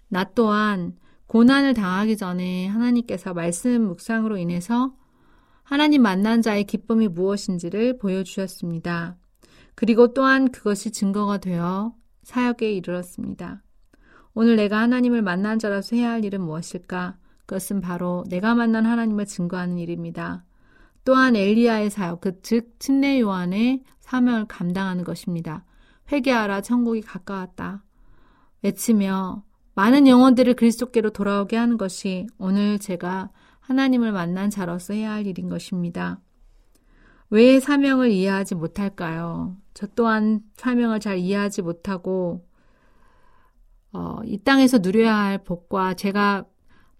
나 0.10 0.24
또한 0.36 0.96
고난을 1.26 1.74
당하기 1.74 2.18
전에 2.18 2.68
하나님께서 2.68 3.34
말씀 3.34 3.88
묵상으로 3.88 4.38
인해서 4.38 4.96
하나님 5.64 6.04
만난 6.04 6.44
자의 6.44 6.66
기쁨이 6.66 7.08
무엇인지를 7.08 7.98
보여주셨습니다. 7.98 9.18
그리고 9.74 10.14
또한 10.14 10.52
그것이 10.52 10.92
증거가 10.92 11.40
되어 11.40 11.96
사역에 12.22 12.72
이르렀습니다. 12.74 13.64
오늘 14.36 14.56
내가 14.56 14.78
하나님을 14.82 15.24
만난 15.24 15.58
자로서 15.58 15.96
해야 15.96 16.12
할 16.12 16.24
일은 16.24 16.42
무엇일까? 16.42 17.18
그것은 17.46 17.82
바로 17.82 18.24
내가 18.30 18.56
만난 18.56 18.86
하나님을 18.86 19.26
증거하는 19.26 19.78
일입니다. 19.78 20.44
또한 21.04 21.36
엘리야의 21.36 21.92
사역, 21.92 22.22
그 22.22 22.42
즉 22.42 22.80
침례 22.80 23.20
요한의 23.20 23.84
사명을 24.00 24.46
감당하는 24.46 25.04
것입니다. 25.04 25.64
회개하라 26.12 26.62
천국이 26.62 27.02
가까웠다. 27.02 27.84
외치며 28.64 29.44
많은 29.76 30.08
영혼들을 30.08 30.56
그리스도께로 30.56 31.12
돌아오게 31.12 31.58
하는 31.58 31.78
것이 31.78 32.28
오늘 32.38 32.80
제가 32.80 33.30
하나님을 33.60 34.12
만난 34.12 34.50
자로서 34.50 34.94
해야 34.94 35.12
할 35.12 35.28
일인 35.28 35.50
것입니다. 35.50 36.20
왜 37.30 37.60
사명을 37.60 38.12
이해하지 38.12 38.56
못할까요? 38.56 39.58
저 39.74 39.88
또한 39.88 40.42
사명을 40.58 41.00
잘 41.00 41.18
이해하지 41.18 41.64
못하고 41.64 42.48
어, 43.92 44.20
이 44.26 44.38
땅에서 44.38 44.80
누려야 44.80 45.16
할 45.16 45.44
복과 45.44 45.96
제가 45.96 46.46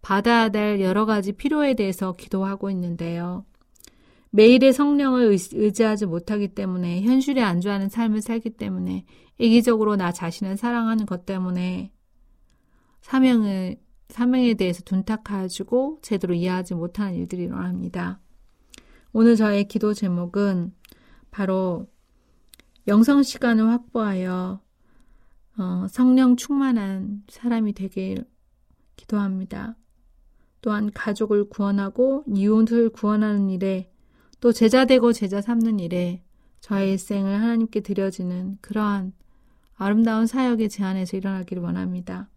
받아야 0.06 0.50
될 0.50 0.82
여러 0.82 1.08
가지 1.08 1.32
필요에 1.32 1.74
대해서 1.74 2.12
기도하고 2.12 2.70
있는데요. 2.70 3.44
매일의 4.30 4.72
성령을 4.72 5.36
의지하지 5.54 6.06
못하기 6.06 6.50
때문에 6.50 7.02
현실에 7.02 7.42
안주하는 7.42 7.90
삶을 7.90 8.22
살기 8.22 8.52
때문에 8.52 9.04
이기적으로 9.40 9.96
나 9.96 10.12
자신을 10.12 10.58
사랑하는 10.58 11.08
것 11.08 11.26
때문에 11.26 11.92
사명을 13.02 13.78
사명에 14.10 14.54
대해서 14.54 14.84
둔탁해지고 14.84 16.02
제대로 16.04 16.36
이해하지 16.36 16.76
못하는 16.76 17.16
일들이 17.16 17.46
일어납니다. 17.46 18.20
오늘 19.12 19.36
저의 19.36 19.68
기도 19.68 19.96
제목은 19.96 20.72
바로 21.32 21.88
영성 22.88 23.24
시간을 23.24 23.68
확보하여 23.70 24.62
어, 25.58 25.88
성령 25.90 26.36
충만한 26.36 27.24
사람이 27.28 27.74
되길 27.74 28.24
기도합니다. 28.98 29.76
또한 30.66 30.90
가족을 30.92 31.48
구원하고 31.48 32.24
이웃을 32.26 32.90
구원하는 32.90 33.52
일에 33.52 33.92
또 34.42 34.52
제자 34.52 34.86
되고 34.86 35.14
제자 35.14 35.40
삼는 35.40 35.80
일에 35.80 36.24
저의 36.60 36.94
일생을 36.94 37.40
하나님께 37.40 37.82
드려지는 37.82 38.58
그러한 38.62 39.14
아름다운 39.76 40.26
사역의 40.26 40.70
제안에서 40.70 41.18
일어나기를 41.18 41.62
원합니다. 41.62 42.30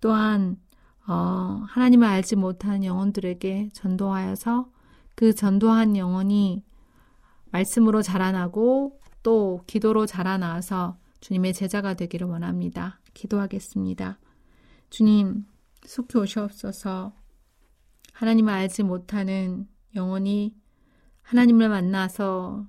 또한 0.00 0.56
어, 1.06 1.62
하나님을 1.68 2.04
알지 2.08 2.34
못하는 2.34 2.82
영혼들에게 2.82 3.70
전도하여서 3.72 4.68
그 5.14 5.36
전도한 5.36 5.96
영혼이 5.96 6.64
말씀으로 7.52 8.02
자라나고 8.02 8.98
또 9.22 9.62
기도로 9.68 10.06
자라나서 10.06 10.98
주님의 11.20 11.54
제자가 11.54 11.94
되기를 11.94 12.26
원합니다. 12.26 12.98
기도하겠습니다. 13.14 14.18
주님, 14.90 15.44
속히 15.88 16.18
오시옵소서. 16.18 17.14
하나님을 18.12 18.52
알지 18.52 18.82
못하는 18.82 19.66
영혼이 19.94 20.54
하나님을 21.22 21.70
만나서 21.70 22.66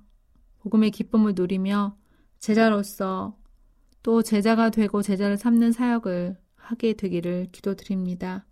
복음의 0.59 0.91
기쁨을 0.91 1.33
누리며 1.35 1.97
제자로서 2.39 3.37
또 4.03 4.23
제자가 4.23 4.69
되고 4.69 5.01
제자를 5.01 5.37
삼는 5.37 5.73
사역을 5.73 6.37
하게 6.55 6.93
되기를 6.93 7.47
기도드립니다. 7.51 8.45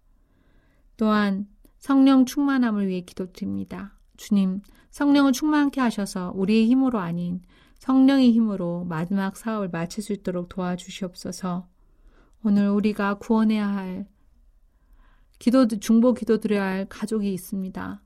또한 0.97 1.47
성령 1.77 2.25
충만함을 2.25 2.89
위해 2.89 3.01
기도드립니다. 3.01 3.97
주님, 4.17 4.61
성령을 4.89 5.31
충만케 5.31 5.79
하셔서 5.79 6.33
우리의 6.35 6.67
힘으로 6.67 6.99
아닌 6.99 7.41
성령의 7.79 8.33
힘으로 8.33 8.83
마지막 8.83 9.37
사업을 9.37 9.69
마칠 9.69 10.03
수 10.03 10.11
있도록 10.11 10.49
도와주시옵소서. 10.49 11.69
오늘 12.43 12.69
우리가 12.69 13.13
구원해야 13.19 13.67
할 13.67 14.07
기도, 15.39 15.67
중보 15.67 16.13
기도 16.13 16.39
드려야 16.39 16.63
할 16.63 16.85
가족이 16.89 17.31
있습니다. 17.33 18.01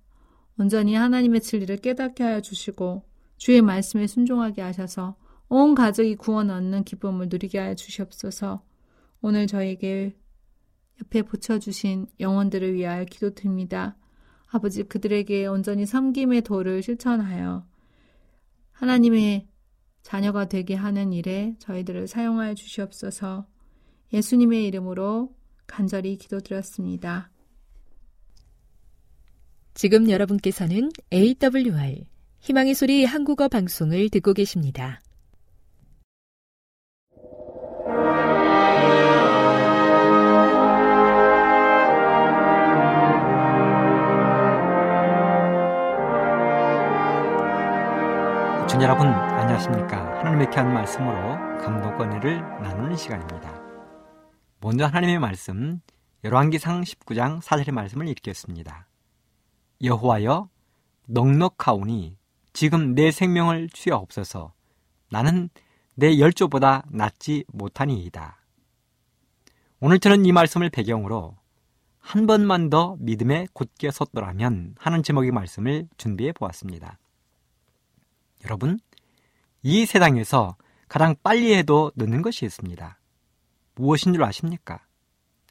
온전히 0.57 0.95
하나님의 0.95 1.41
진리를 1.41 1.77
깨닫게 1.77 2.23
하여 2.23 2.41
주시고 2.41 3.03
주의 3.37 3.61
말씀에 3.61 4.07
순종하게 4.07 4.61
하셔서 4.61 5.15
온 5.49 5.75
가족이 5.75 6.15
구원 6.15 6.49
얻는 6.49 6.83
기쁨을 6.83 7.27
누리게 7.29 7.57
하여 7.57 7.73
주시옵소서 7.73 8.63
오늘 9.21 9.47
저에게 9.47 10.15
옆에 11.01 11.23
붙여주신 11.23 12.07
영혼들을 12.19 12.73
위하여 12.73 13.05
기도드립니다. 13.05 13.97
아버지 14.51 14.83
그들에게 14.83 15.47
온전히 15.47 15.85
섬김의 15.85 16.41
도를 16.43 16.83
실천하여 16.83 17.65
하나님의 18.71 19.47
자녀가 20.03 20.47
되게 20.47 20.75
하는 20.75 21.13
일에 21.13 21.55
저희들을 21.59 22.07
사용하여 22.07 22.53
주시옵소서 22.53 23.47
예수님의 24.13 24.65
이름으로 24.67 25.33
간절히 25.71 26.17
기도드렸습니다. 26.17 27.29
지금 29.73 30.09
여러분께서는 30.09 30.89
AWR 31.13 32.03
희망의 32.41 32.75
소리 32.75 33.05
한국어 33.05 33.47
방송을 33.47 34.09
듣고 34.09 34.33
계십니다. 34.33 34.99
청 48.67 48.81
여러분 48.81 49.07
안녕하십니까 49.07 50.19
하나님의 50.19 50.49
귀한 50.51 50.73
말씀으로 50.73 51.37
감동권회를 51.59 52.41
나누는 52.61 52.95
시간입니다 52.95 53.60
먼저 54.63 54.85
하나님의 54.85 55.17
말씀 55.17 55.81
열왕기상 56.23 56.81
19장 56.83 57.41
4절의 57.41 57.71
말씀을 57.71 58.07
읽겠습니다 58.09 58.87
여호와여 59.83 60.49
넉넉하오니 61.07 62.15
지금 62.53 62.93
내 62.93 63.09
생명을 63.09 63.69
취하옵소서 63.69 64.53
나는 65.09 65.49
내 65.95 66.19
열조보다 66.19 66.83
낫지 66.89 67.43
못하니이다 67.47 68.37
오늘 69.79 69.97
저는 69.97 70.27
이 70.27 70.31
말씀을 70.31 70.69
배경으로 70.69 71.35
한 71.97 72.27
번만 72.27 72.69
더 72.69 72.97
믿음에 72.99 73.47
굳게 73.53 73.89
섰더라면 73.89 74.75
하는 74.77 75.01
제목의 75.01 75.31
말씀을 75.31 75.87
준비해 75.97 76.31
보았습니다. 76.31 76.97
여러분, 78.43 78.79
이 79.61 79.85
세상에서 79.85 80.55
가장 80.87 81.15
빨리 81.21 81.53
해도 81.53 81.91
늦는 81.95 82.23
것이 82.23 82.43
있습니다. 82.43 83.00
무엇인 83.81 84.13
줄 84.13 84.23
아십니까? 84.23 84.85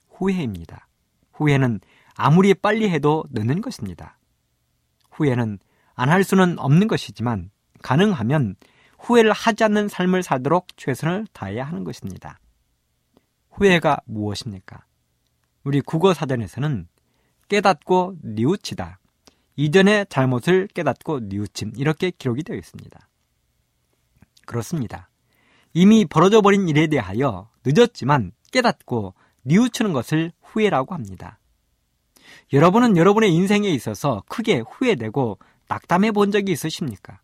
후회입니다. 0.09 0.87
후회는 1.33 1.81
아무리 2.15 2.55
빨리 2.55 2.89
해도 2.89 3.25
늦는 3.31 3.61
것입니다. 3.61 4.19
후회는 5.11 5.59
안 5.95 6.09
할 6.09 6.25
수는 6.25 6.59
없는 6.59 6.89
것이지만 6.89 7.51
가능하면 7.83 8.55
후회를 8.99 9.33
하지 9.33 9.65
않는 9.65 9.89
삶을 9.89 10.23
살도록 10.23 10.69
최선을 10.77 11.27
다해야 11.33 11.65
하는 11.65 11.85
것입니다. 11.85 12.39
후회가 13.51 13.99
무엇입니까? 14.07 14.85
우리 15.65 15.81
국어 15.81 16.15
사전에서는 16.15 16.89
깨닫고 17.49 18.17
뉘우치다, 18.23 18.99
이전의 19.57 20.07
잘못을 20.09 20.69
깨닫고 20.69 21.21
뉘우침 21.25 21.73
이렇게 21.77 22.11
기록이 22.11 22.45
되어 22.45 22.57
있습니다. 22.57 23.09
그렇습니다. 24.47 25.11
이미 25.75 26.07
벌어져 26.07 26.41
버린 26.41 26.69
일에 26.69 26.87
대하여 26.87 27.50
늦었지만 27.65 28.33
깨닫고 28.53 29.15
뉘우치는 29.45 29.93
것을 29.93 30.33
후회라고 30.43 30.95
합니다. 30.95 31.39
여러분은 32.53 32.97
여러분의 32.97 33.33
인생에 33.33 33.69
있어서 33.69 34.23
크게 34.29 34.61
후회되고 34.61 35.39
낙담해 35.69 36.13
본 36.13 36.31
적이 36.33 36.53
있으십니까? 36.53 37.21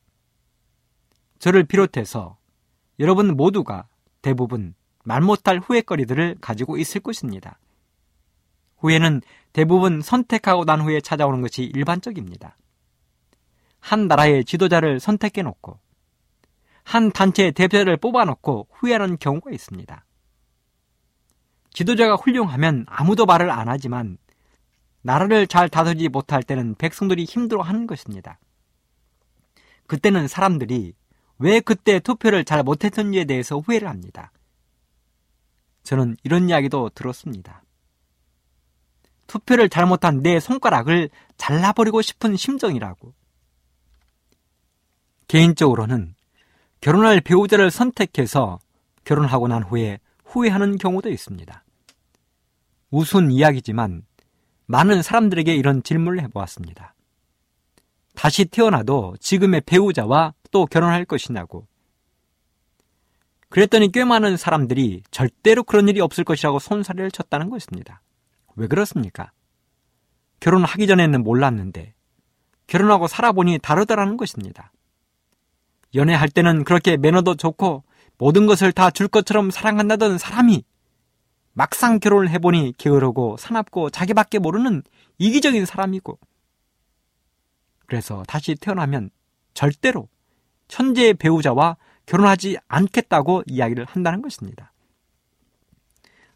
저를 1.38 1.64
비롯해서 1.64 2.38
여러분 2.98 3.36
모두가 3.36 3.88
대부분 4.22 4.74
말 5.04 5.20
못할 5.20 5.58
후회거리들을 5.58 6.36
가지고 6.40 6.78
있을 6.78 7.00
것입니다. 7.00 7.58
후회는 8.78 9.22
대부분 9.52 10.00
선택하고 10.00 10.64
난 10.64 10.80
후에 10.80 11.00
찾아오는 11.00 11.40
것이 11.40 11.62
일반적입니다. 11.64 12.56
한 13.80 14.08
나라의 14.08 14.44
지도자를 14.44 15.00
선택해 15.00 15.42
놓고 15.42 15.78
한 16.82 17.10
단체의 17.10 17.52
대표를 17.52 17.96
뽑아 17.96 18.24
놓고 18.24 18.68
후회하는 18.70 19.18
경우가 19.18 19.50
있습니다. 19.50 20.05
지도자가 21.76 22.14
훌륭하면 22.14 22.86
아무도 22.88 23.26
말을 23.26 23.50
안 23.50 23.68
하지만 23.68 24.16
나라를 25.02 25.46
잘 25.46 25.68
다스리지 25.68 26.08
못할 26.08 26.42
때는 26.42 26.74
백성들이 26.76 27.24
힘들어 27.24 27.60
하는 27.60 27.86
것입니다. 27.86 28.38
그때는 29.86 30.26
사람들이 30.26 30.94
왜 31.38 31.60
그때 31.60 32.00
투표를 32.00 32.46
잘 32.46 32.62
못했는지에 32.62 33.26
대해서 33.26 33.58
후회를 33.58 33.88
합니다. 33.88 34.32
저는 35.82 36.16
이런 36.22 36.48
이야기도 36.48 36.88
들었습니다. 36.94 37.62
투표를 39.26 39.68
잘못한 39.68 40.22
내 40.22 40.40
손가락을 40.40 41.10
잘라버리고 41.36 42.00
싶은 42.00 42.36
심정이라고. 42.36 43.12
개인적으로는 45.28 46.14
결혼할 46.80 47.20
배우자를 47.20 47.70
선택해서 47.70 48.60
결혼하고 49.04 49.46
난 49.46 49.62
후에 49.62 49.98
후회하는 50.24 50.78
경우도 50.78 51.10
있습니다. 51.10 51.65
우스운 52.90 53.30
이야기지만 53.30 54.02
많은 54.66 55.02
사람들에게 55.02 55.54
이런 55.54 55.82
질문을 55.82 56.22
해보았습니다. 56.22 56.94
다시 58.14 58.44
태어나도 58.46 59.16
지금의 59.20 59.62
배우자와 59.66 60.34
또 60.50 60.66
결혼할 60.66 61.04
것이냐고. 61.04 61.66
그랬더니 63.48 63.92
꽤 63.92 64.04
많은 64.04 64.36
사람들이 64.36 65.02
절대로 65.10 65.62
그런 65.62 65.88
일이 65.88 66.00
없을 66.00 66.24
것이라고 66.24 66.58
손사래를 66.58 67.10
쳤다는 67.10 67.50
것입니다. 67.50 68.02
왜 68.56 68.66
그렇습니까? 68.66 69.30
결혼하기 70.40 70.86
전에는 70.86 71.22
몰랐는데 71.22 71.94
결혼하고 72.66 73.06
살아보니 73.06 73.60
다르더라는 73.62 74.16
것입니다. 74.16 74.72
연애할 75.94 76.28
때는 76.28 76.64
그렇게 76.64 76.96
매너도 76.96 77.36
좋고 77.36 77.84
모든 78.18 78.46
것을 78.46 78.72
다 78.72 78.90
줄 78.90 79.08
것처럼 79.08 79.50
사랑한다던 79.50 80.18
사람이 80.18 80.64
막상 81.58 82.00
결혼을 82.00 82.28
해보니 82.28 82.74
게으르고 82.76 83.38
사납고 83.38 83.88
자기밖에 83.88 84.38
모르는 84.38 84.82
이기적인 85.16 85.64
사람이고 85.64 86.18
그래서 87.86 88.22
다시 88.28 88.54
태어나면 88.54 89.08
절대로 89.54 90.06
천재의 90.68 91.14
배우자와 91.14 91.78
결혼하지 92.04 92.58
않겠다고 92.68 93.44
이야기를 93.46 93.86
한다는 93.86 94.20
것입니다. 94.20 94.70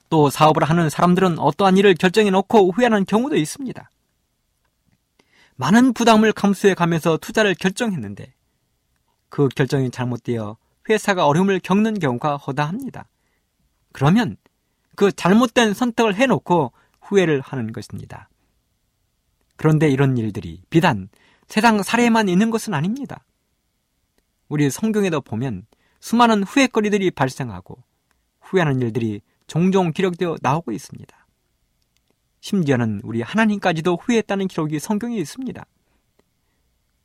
또 0.09 0.31
사업을 0.31 0.65
하는 0.65 0.89
사람들은 0.89 1.39
어떠한 1.39 1.77
일을 1.77 1.97
결정해 1.97 2.31
놓고 2.31 2.73
후회하는 2.73 3.05
경우도 3.05 3.37
있습니다. 3.37 3.91
많은 5.57 5.93
부담을 5.93 6.33
감수해 6.33 6.73
가면서 6.73 7.19
투자를 7.19 7.55
결정했는데 7.55 8.33
그 9.29 9.49
결정이 9.49 9.91
잘못되어 9.91 10.57
회사가 10.89 11.27
어려움을 11.27 11.61
겪는 11.61 11.99
경우가 11.99 12.39
허다합니다. 12.39 13.05
그러면 13.93 14.39
그 15.01 15.11
잘못된 15.11 15.73
선택을 15.73 16.15
해놓고 16.15 16.75
후회를 17.01 17.41
하는 17.41 17.73
것입니다. 17.73 18.29
그런데 19.57 19.89
이런 19.89 20.19
일들이 20.19 20.61
비단 20.69 21.09
세상 21.49 21.83
사례만 21.83 22.29
있는 22.29 22.51
것은 22.51 22.75
아닙니다. 22.75 23.25
우리 24.51 24.69
성경에도 24.69 25.23
보면 25.23 25.67
수많은 26.01 26.43
후회거리들이 26.43 27.13
발생하고 27.13 27.83
후회하는 28.43 28.83
일들이 28.83 29.23
종종 29.47 29.91
기록되어 29.95 30.37
나오고 30.43 30.71
있습니다. 30.71 31.27
심지어는 32.43 33.01
우리 33.03 33.23
하나님까지도 33.23 33.97
후회했다는 34.03 34.49
기록이 34.49 34.79
성경에 34.81 35.17
있습니다. 35.17 35.65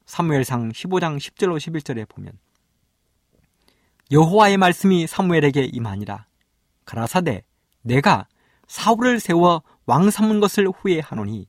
사무엘상 0.06 0.74
15장 0.74 1.18
10절로 1.18 1.58
11절에 1.60 2.10
보면 2.10 2.34
여호와의 4.12 4.58
말씀이 4.58 5.08
사무엘에게 5.08 5.64
임하니라 5.64 6.26
가라사대 6.84 7.46
내가 7.86 8.28
사울을 8.68 9.20
세워 9.20 9.62
왕 9.86 10.10
삼은 10.10 10.40
것을 10.40 10.68
후회하노니 10.68 11.48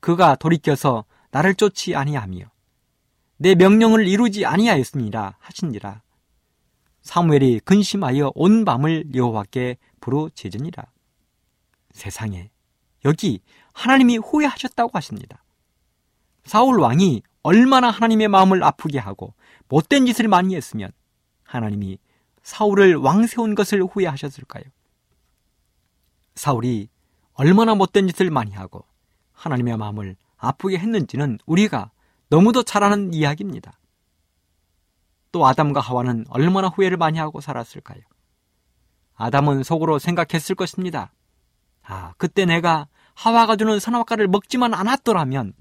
그가 0.00 0.36
돌이켜서 0.36 1.04
나를 1.30 1.54
쫓지 1.54 1.96
아니하며 1.96 2.50
내 3.38 3.54
명령을 3.54 4.06
이루지 4.06 4.44
아니하였습니다 4.44 5.38
하시니라 5.40 6.02
사무엘이 7.04 7.60
근심하여 7.60 8.32
온 8.34 8.64
밤을 8.64 9.14
여호와께 9.14 9.76
부르짖으니라. 10.00 10.84
세상에 11.92 12.50
여기 13.04 13.40
하나님이 13.74 14.16
후회하셨다고 14.16 14.90
하십니다. 14.94 15.44
사울 16.44 16.80
왕이 16.80 17.22
얼마나 17.42 17.90
하나님의 17.90 18.28
마음을 18.28 18.64
아프게 18.64 18.98
하고 18.98 19.34
못된 19.68 20.06
짓을 20.06 20.28
많이 20.28 20.56
했으면 20.56 20.90
하나님이 21.44 21.98
사울을 22.42 22.96
왕 22.96 23.26
세운 23.26 23.54
것을 23.54 23.82
후회하셨을까요? 23.82 24.64
사울이 26.34 26.88
얼마나 27.34 27.74
못된 27.74 28.08
짓을 28.08 28.30
많이 28.30 28.52
하고 28.52 28.84
하나님의 29.32 29.76
마음을 29.76 30.16
아프게 30.36 30.78
했는지는 30.78 31.38
우리가 31.46 31.90
너무도 32.28 32.62
잘 32.62 32.82
아는 32.82 33.12
이야기입니다. 33.12 33.78
또 35.32 35.46
아담과 35.46 35.80
하와는 35.80 36.26
얼마나 36.28 36.68
후회를 36.68 36.96
많이 36.96 37.18
하고 37.18 37.40
살았을까요? 37.40 38.00
아담은 39.16 39.62
속으로 39.62 39.98
생각했을 39.98 40.54
것입니다. 40.54 41.12
아, 41.82 42.14
그때 42.18 42.44
내가 42.44 42.88
하와가 43.14 43.56
주는 43.56 43.78
선악과를 43.78 44.28
먹지만 44.28 44.74
않았더라면 44.74 45.54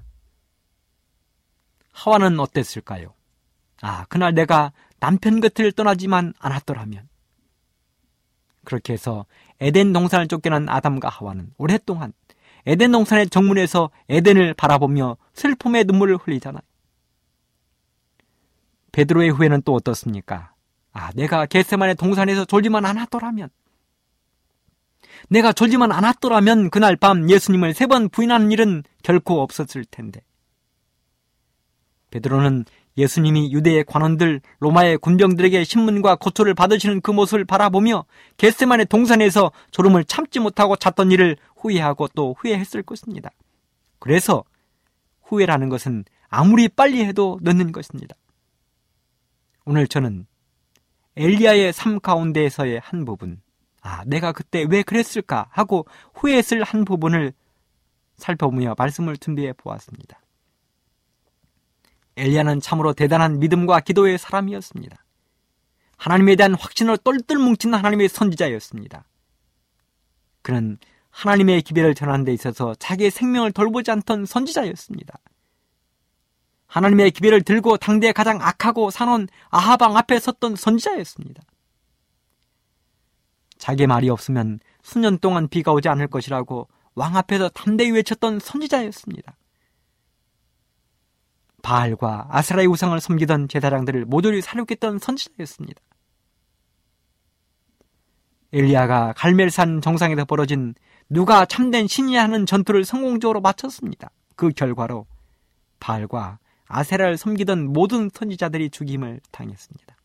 하와는 1.92 2.40
어땠을까요? 2.40 3.14
아, 3.82 4.06
그날 4.06 4.34
내가 4.34 4.72
남편 5.00 5.40
곁을 5.40 5.72
떠나지만 5.72 6.34
않았더라면 6.40 7.08
그렇게 8.64 8.94
해서 8.94 9.26
에덴 9.64 9.94
동산을 9.94 10.28
쫓겨난 10.28 10.68
아담과 10.70 11.10
하와는 11.10 11.52
오랫동안 11.58 12.14
에덴 12.66 12.92
동산의 12.92 13.30
정문에서 13.30 13.90
에덴을 14.10 14.54
바라보며 14.54 15.18
슬픔의 15.34 15.86
눈물을 15.86 16.18
흘리잖아요. 16.18 16.62
베드로의 18.92 19.32
후회는 19.32 19.64
또 19.64 19.74
어떻습니까? 19.74 20.54
아, 20.92 21.12
내가 21.16 21.46
겟세만의 21.48 21.96
동산에서 21.96 22.46
졸지만 22.46 22.86
않았더라면 22.86 23.50
내가 25.30 25.52
졸지만 25.54 25.92
않았더라면 25.92 26.70
그날 26.70 26.96
밤 26.96 27.30
예수님을 27.30 27.74
세 27.74 27.88
번 27.88 28.10
부인하는 28.10 28.52
일은 28.52 28.84
결코 29.02 29.42
없었을 29.42 29.86
텐데. 29.86 30.22
베드로는 32.14 32.66
예수님이 32.96 33.52
유대의 33.52 33.86
관원들, 33.86 34.42
로마의 34.60 35.00
군병들에게 35.00 35.64
신문과 35.64 36.16
고초를 36.16 36.54
받으시는 36.54 37.02
그 37.02 37.10
모습을 37.10 37.44
바라보며 37.44 38.06
겟세만의 38.38 38.86
동산에서 38.86 39.52
졸음을 39.72 40.06
참지 40.06 40.40
못하고 40.40 40.76
잤던 40.76 41.12
일을 41.12 41.38
후회하고 41.56 42.10
또 42.10 42.36
후회했을 42.38 42.84
것입니다. 42.84 43.32
그래서 43.98 44.44
후회라는 45.24 45.70
것은 45.70 46.06
아무리 46.30 46.68
빨리 46.68 47.04
해도 47.04 47.40
늦는 47.42 47.72
것입니다. 47.72 48.16
오늘 49.66 49.88
저는 49.88 50.28
엘리야의 51.16 51.74
삶 51.74 52.00
가운데에서의 52.00 52.80
한 52.84 53.06
부분, 53.06 53.42
아, 53.82 54.04
내가 54.06 54.34
그때 54.34 54.66
왜 54.70 54.84
그랬을까 54.84 55.48
하고 55.50 55.88
후회했을 56.14 56.64
한 56.64 56.86
부분을 56.86 57.34
살펴보며 58.18 58.76
말씀을 58.78 59.18
준비해 59.18 59.54
보았습니다. 59.54 60.23
엘리야는 62.18 62.62
참으로 62.62 62.94
대단한 62.94 63.40
믿음과 63.40 63.82
기도의 63.82 64.18
사람이었습니다. 64.18 65.04
하나님에 65.98 66.36
대한 66.36 66.54
확신을 66.54 66.98
똘똘 66.98 67.38
뭉친 67.38 67.74
하나님의 67.74 68.10
선지자였습니다. 68.10 69.06
그는 70.42 70.78
하나님의 71.10 71.62
기별을 71.62 71.96
전하는 71.96 72.26
데 72.26 72.34
있어서 72.34 72.76
자기의 72.76 73.12
생명을 73.12 73.52
돌보지 73.52 73.92
않던 73.92 74.26
선지자였습니다. 74.26 75.14
하나님의 76.68 77.12
기별을 77.12 77.44
들고 77.44 77.78
당대에 77.78 78.12
가장 78.12 78.42
악하고 78.42 78.90
산원 78.90 79.28
아하방 79.50 79.96
앞에 79.96 80.20
섰던 80.20 80.56
선지자였습니다. 80.56 81.44
자기 83.58 83.88
말이 83.88 84.10
없으면 84.10 84.60
수년 84.82 85.20
동안 85.20 85.48
비가 85.48 85.72
오지 85.72 85.88
않을 85.88 86.08
것이라고 86.08 86.68
왕 86.96 87.16
앞에서 87.16 87.50
담대히 87.50 87.92
외쳤던 87.92 88.40
선지자였습니다. 88.40 89.36
바알과 91.64 92.28
아스라의 92.30 92.68
우상을 92.68 93.00
섬기던 93.00 93.48
제사장들을 93.48 94.06
모조리 94.06 94.42
사륙했던 94.42 95.00
선지자였습니다. 95.00 95.82
엘리야가 98.52 99.14
갈멜산 99.18 99.82
정상에서 99.82 100.26
벌어진 100.26 100.76
누가 101.10 101.46
참된 101.46 101.88
신이냐 101.88 102.22
하는 102.22 102.46
전투를 102.46 102.86
성공적으로 102.86 103.42
마쳤습니다. 103.42 104.12
그 104.36 104.50
결과로 104.50 105.08
바알과 105.80 106.38
아세라를 106.68 107.18
섬기던 107.18 107.72
모든 107.72 108.10
선지자들이 108.14 108.70
죽임을 108.70 109.22
당했습니다. 109.32 109.96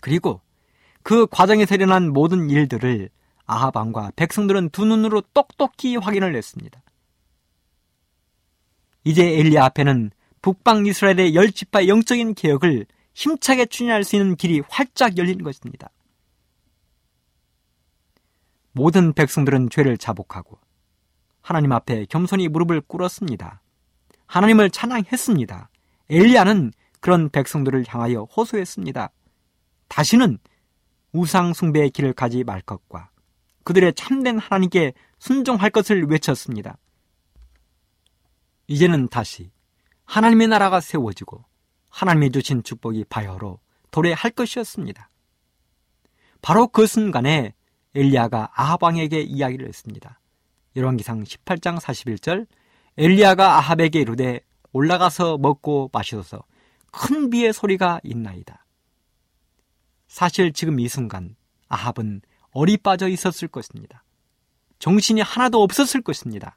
그리고 0.00 0.40
그 1.02 1.26
과정에서 1.26 1.74
일어난 1.76 2.12
모든 2.12 2.50
일들을 2.50 3.10
아하방과 3.46 4.12
백성들은 4.16 4.70
두 4.70 4.84
눈으로 4.84 5.20
똑똑히 5.34 5.96
확인을 5.96 6.34
했습니다. 6.34 6.80
이제 9.04 9.38
엘리야 9.38 9.64
앞에는 9.64 10.10
북방 10.40 10.86
이스라엘의 10.86 11.34
열 11.34 11.50
지파의 11.50 11.88
영적인 11.88 12.34
개혁을 12.34 12.86
힘차게 13.14 13.66
추진할 13.66 14.04
수 14.04 14.16
있는 14.16 14.36
길이 14.36 14.60
활짝 14.68 15.18
열린 15.18 15.42
것입니다. 15.42 15.90
모든 18.72 19.12
백성들은 19.12 19.70
죄를 19.70 19.98
자복하고 19.98 20.58
하나님 21.42 21.72
앞에 21.72 22.06
겸손히 22.06 22.48
무릎을 22.48 22.80
꿇었습니다. 22.82 23.60
하나님을 24.26 24.70
찬양했습니다. 24.70 25.68
엘리야는 26.08 26.72
그런 27.00 27.28
백성들을 27.28 27.84
향하여 27.86 28.22
호소했습니다. 28.34 29.10
다시는 29.88 30.38
우상 31.12 31.52
숭배의 31.52 31.90
길을 31.90 32.14
가지 32.14 32.44
말 32.44 32.62
것과 32.62 33.10
그들의 33.64 33.94
참된 33.94 34.38
하나님께 34.38 34.94
순종할 35.18 35.70
것을 35.70 36.04
외쳤습니다. 36.04 36.78
이제는 38.72 39.08
다시 39.08 39.50
하나님의 40.06 40.48
나라가 40.48 40.80
세워지고 40.80 41.44
하나님의 41.90 42.30
주신 42.30 42.62
축복이 42.62 43.04
바여로 43.04 43.60
도래할 43.90 44.30
것이었습니다. 44.30 45.10
바로 46.40 46.66
그 46.68 46.86
순간에 46.86 47.52
엘리야가 47.94 48.52
아합왕에게 48.54 49.20
이야기를 49.20 49.68
했습니다. 49.68 50.18
열왕기상 50.74 51.22
18장 51.22 51.78
41절 51.78 52.46
엘리야가 52.96 53.58
아합에게 53.58 54.00
이르되 54.00 54.40
올라가서 54.72 55.36
먹고 55.36 55.90
마시소서 55.92 56.42
큰 56.90 57.28
비의 57.28 57.52
소리가 57.52 58.00
있나이다. 58.04 58.64
사실 60.08 60.54
지금 60.54 60.80
이 60.80 60.88
순간 60.88 61.36
아합은 61.68 62.22
어리 62.52 62.78
빠져 62.78 63.08
있었을 63.08 63.48
것입니다. 63.48 64.02
정신이 64.78 65.20
하나도 65.20 65.62
없었을 65.62 66.00
것입니다. 66.00 66.56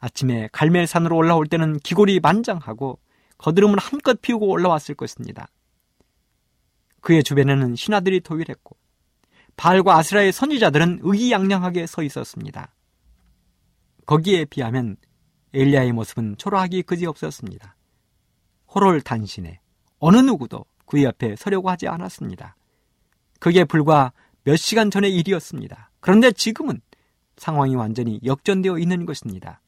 아침에 0.00 0.48
갈멜산으로 0.52 1.16
올라올 1.16 1.46
때는 1.46 1.78
기골이 1.80 2.20
만장하고 2.20 2.98
거드름을 3.38 3.78
한껏 3.78 4.20
피우고 4.20 4.48
올라왔을 4.48 4.94
것입니다. 4.94 5.48
그의 7.00 7.22
주변에는 7.22 7.76
신하들이 7.76 8.20
도일했고 8.20 8.76
바알과 9.56 9.96
아스라의 9.96 10.32
선지자들은 10.32 11.00
의기양양하게 11.02 11.86
서 11.86 12.02
있었습니다. 12.02 12.74
거기에 14.06 14.44
비하면 14.44 14.96
엘리야의 15.52 15.92
모습은 15.92 16.36
초라하기 16.38 16.82
그지없었습니다. 16.82 17.76
호롤 18.74 19.00
단신에 19.00 19.60
어느 19.98 20.16
누구도 20.18 20.64
그의 20.86 21.04
옆에 21.04 21.36
서려고 21.36 21.70
하지 21.70 21.88
않았습니다. 21.88 22.56
그게 23.40 23.64
불과 23.64 24.12
몇 24.44 24.56
시간 24.56 24.90
전의 24.90 25.14
일이었습니다. 25.14 25.90
그런데 26.00 26.32
지금은 26.32 26.80
상황이 27.36 27.74
완전히 27.74 28.20
역전되어 28.24 28.78
있는 28.78 29.06
것입니다. 29.06 29.60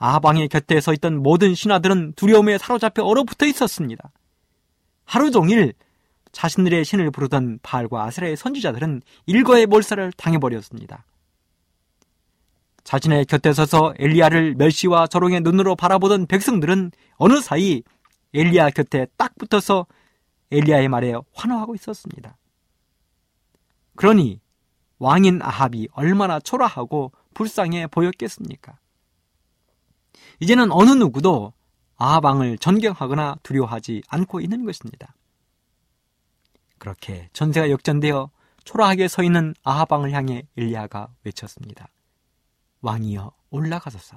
아방의 0.00 0.48
곁에 0.48 0.80
서 0.80 0.94
있던 0.94 1.22
모든 1.22 1.54
신하들은 1.54 2.14
두려움에 2.14 2.56
사로잡혀 2.56 3.04
얼어붙어 3.04 3.46
있었습니다. 3.46 4.10
하루 5.04 5.30
종일 5.30 5.74
자신들의 6.32 6.84
신을 6.84 7.10
부르던 7.10 7.58
바알과 7.62 8.04
아스라의 8.04 8.36
선지자들은 8.36 9.02
일거에 9.26 9.66
몰살을 9.66 10.12
당해버렸습니다. 10.12 11.04
자신의 12.82 13.26
곁에 13.26 13.52
서서 13.52 13.92
엘리야를 13.98 14.54
멸시와 14.54 15.06
저롱의 15.06 15.42
눈으로 15.42 15.76
바라보던 15.76 16.26
백성들은 16.26 16.92
어느 17.16 17.40
사이 17.40 17.82
엘리야 18.32 18.70
곁에 18.70 19.06
딱 19.18 19.36
붙어서 19.36 19.86
엘리야의 20.50 20.88
말에 20.88 21.12
환호하고 21.34 21.74
있었습니다. 21.74 22.38
그러니 23.96 24.40
왕인 24.98 25.42
아합이 25.42 25.88
얼마나 25.92 26.40
초라하고 26.40 27.12
불쌍해 27.34 27.88
보였겠습니까? 27.88 28.79
이제는 30.40 30.72
어느 30.72 30.90
누구도 30.90 31.52
아합 31.96 32.24
왕을 32.24 32.58
존경하거나 32.58 33.36
두려워하지 33.42 34.02
않고 34.08 34.40
있는 34.40 34.64
것입니다. 34.64 35.14
그렇게 36.78 37.28
전세가 37.32 37.70
역전되어 37.70 38.30
초라하게 38.64 39.08
서 39.08 39.22
있는 39.22 39.54
아합 39.62 39.92
왕을 39.92 40.12
향해 40.12 40.46
엘리야가 40.56 41.08
외쳤습니다. 41.24 41.88
왕이여 42.80 43.32
올라가소서. 43.50 44.16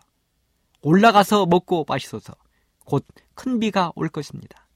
올라가서 0.81 1.45
먹고 1.45 1.85
마시소서. 1.87 2.33
곧 2.85 3.05
큰 3.35 3.59
비가 3.59 3.91
올 3.95 4.09
것입니다. 4.09 4.67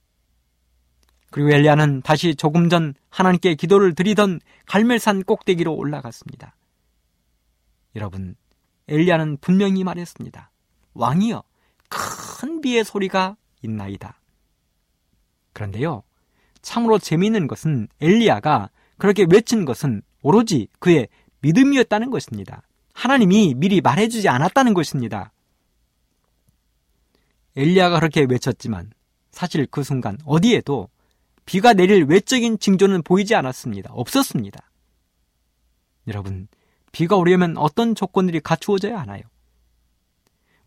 그리고 1.30 1.50
엘리야는 1.50 2.02
다시 2.02 2.34
조금 2.34 2.68
전 2.68 2.94
하나님께 3.10 3.54
기도를 3.54 3.94
드리던 3.94 4.40
갈멜산 4.66 5.24
꼭대기로 5.24 5.74
올라갔습니다. 5.74 6.56
여러분, 7.96 8.34
엘리야는 8.88 9.38
분명히 9.40 9.84
말했습니다. 9.84 10.50
왕이여, 10.94 11.42
큰 11.88 12.60
비의 12.60 12.84
소리가 12.84 13.36
있나이다. 13.62 14.20
그런데요, 15.52 16.02
참으로 16.62 16.98
재미있는 16.98 17.46
것은 17.46 17.88
엘리야가 18.00 18.70
그렇게 18.98 19.26
외친 19.28 19.64
것은 19.64 20.02
오로지 20.22 20.68
그의 20.78 21.08
믿음이었다는 21.40 22.10
것입니다. 22.10 22.62
하나님이 22.92 23.54
미리 23.54 23.80
말해주지 23.80 24.28
않았다는 24.28 24.74
것입니다. 24.74 25.32
엘리야가 27.56 28.00
그렇게 28.00 28.26
외쳤지만 28.28 28.92
사실 29.30 29.66
그 29.70 29.82
순간 29.82 30.18
어디에도 30.24 30.88
비가 31.44 31.72
내릴 31.72 32.04
외적인 32.04 32.58
징조는 32.58 33.02
보이지 33.02 33.34
않았습니다. 33.34 33.92
없었습니다. 33.92 34.68
여러분, 36.08 36.48
비가 36.92 37.16
오려면 37.16 37.56
어떤 37.56 37.94
조건들이 37.94 38.40
갖추어져야 38.40 38.98
하나요? 38.98 39.22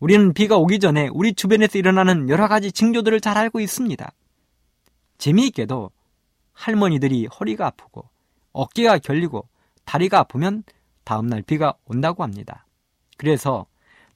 우리는 0.02 0.34
비가 0.34 0.56
오기 0.56 0.80
전에 0.80 1.06
우리 1.12 1.32
주변에서 1.32 1.78
일어나는 1.78 2.28
여러 2.28 2.48
가지 2.48 2.72
징조들을 2.72 3.20
잘 3.20 3.38
알고 3.38 3.60
있습니다. 3.60 4.12
재미있게도 5.18 5.92
할머니들이 6.52 7.26
허리가 7.26 7.68
아프고 7.68 8.08
어깨가 8.50 8.98
결리고 8.98 9.46
다리가 9.84 10.18
아프면 10.18 10.64
다음날 11.04 11.42
비가 11.42 11.74
온다고 11.84 12.24
합니다. 12.24 12.66
그래서 13.16 13.66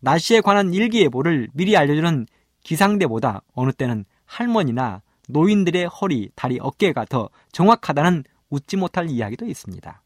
날씨에 0.01 0.41
관한 0.41 0.75
일기예보를 0.75 1.51
미리 1.53 1.77
알려주는 1.77 2.27
기상대보다 2.65 3.43
어느 3.55 3.71
때는 3.71 4.07
할머니나 4.25 5.03
노인들의 5.29 5.87
허리, 5.87 6.31
다리, 6.35 6.59
어깨가 6.61 7.05
더 7.05 7.31
정확하다는 7.53 8.25
웃지 8.51 8.77
못할 8.77 9.09
이야기도 9.09 9.47
있습니다. 9.47 10.03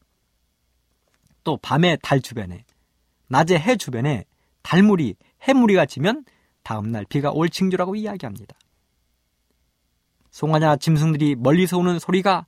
또 1.43 1.57
밤에 1.57 1.97
달 2.03 2.21
주변에, 2.21 2.65
낮에 3.29 3.57
해 3.57 3.77
주변에 3.77 4.25
달무리, 4.61 5.15
해무리가 5.47 5.85
지면 5.85 6.23
다음날 6.63 7.05
비가 7.05 7.31
올 7.31 7.49
징조라고 7.49 7.95
이야기합니다. 7.95 8.55
송아냐 10.29 10.77
짐승들이 10.77 11.35
멀리서 11.35 11.77
오는 11.77 11.99
소리가 11.99 12.45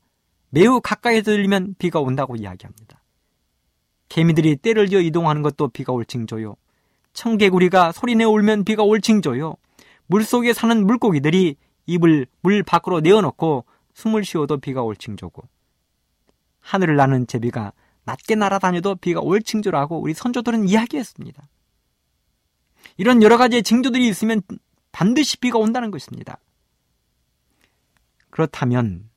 매우 0.49 0.79
가까이 0.81 1.21
들리면 1.21 1.75
비가 1.79 1.99
온다고 1.99 2.35
이야기합니다. 2.35 3.01
개미들이 4.09 4.57
때를 4.57 4.87
지어 4.89 4.99
이동하는 4.99 5.41
것도 5.41 5.69
비가 5.69 5.91
올 5.91 6.05
징조요. 6.05 6.55
청개구리가 7.13 7.91
소리내 7.91 8.23
울면 8.23 8.63
비가 8.63 8.83
올 8.83 9.01
징조요. 9.01 9.55
물속에 10.07 10.53
사는 10.53 10.85
물고기들이 10.85 11.55
입을 11.85 12.27
물 12.41 12.63
밖으로 12.63 12.99
내어놓고 13.01 13.65
숨을 13.93 14.23
쉬어도 14.23 14.57
비가 14.57 14.83
올 14.83 14.95
징조고 14.95 15.43
하늘을 16.59 16.95
나는 16.95 17.27
제비가 17.27 17.73
낮게 18.05 18.35
날아다녀도 18.35 18.95
비가 18.95 19.19
올 19.21 19.41
징조라고 19.41 19.99
우리 19.99 20.13
선조들은 20.13 20.67
이야기했습니다. 20.67 21.47
이런 22.97 23.21
여러 23.21 23.37
가지의 23.37 23.63
징조들이 23.63 24.07
있으면 24.07 24.41
반드시 24.91 25.37
비가 25.37 25.57
온다는 25.57 25.91
것입니다. 25.91 26.39
그렇다면 28.29 29.09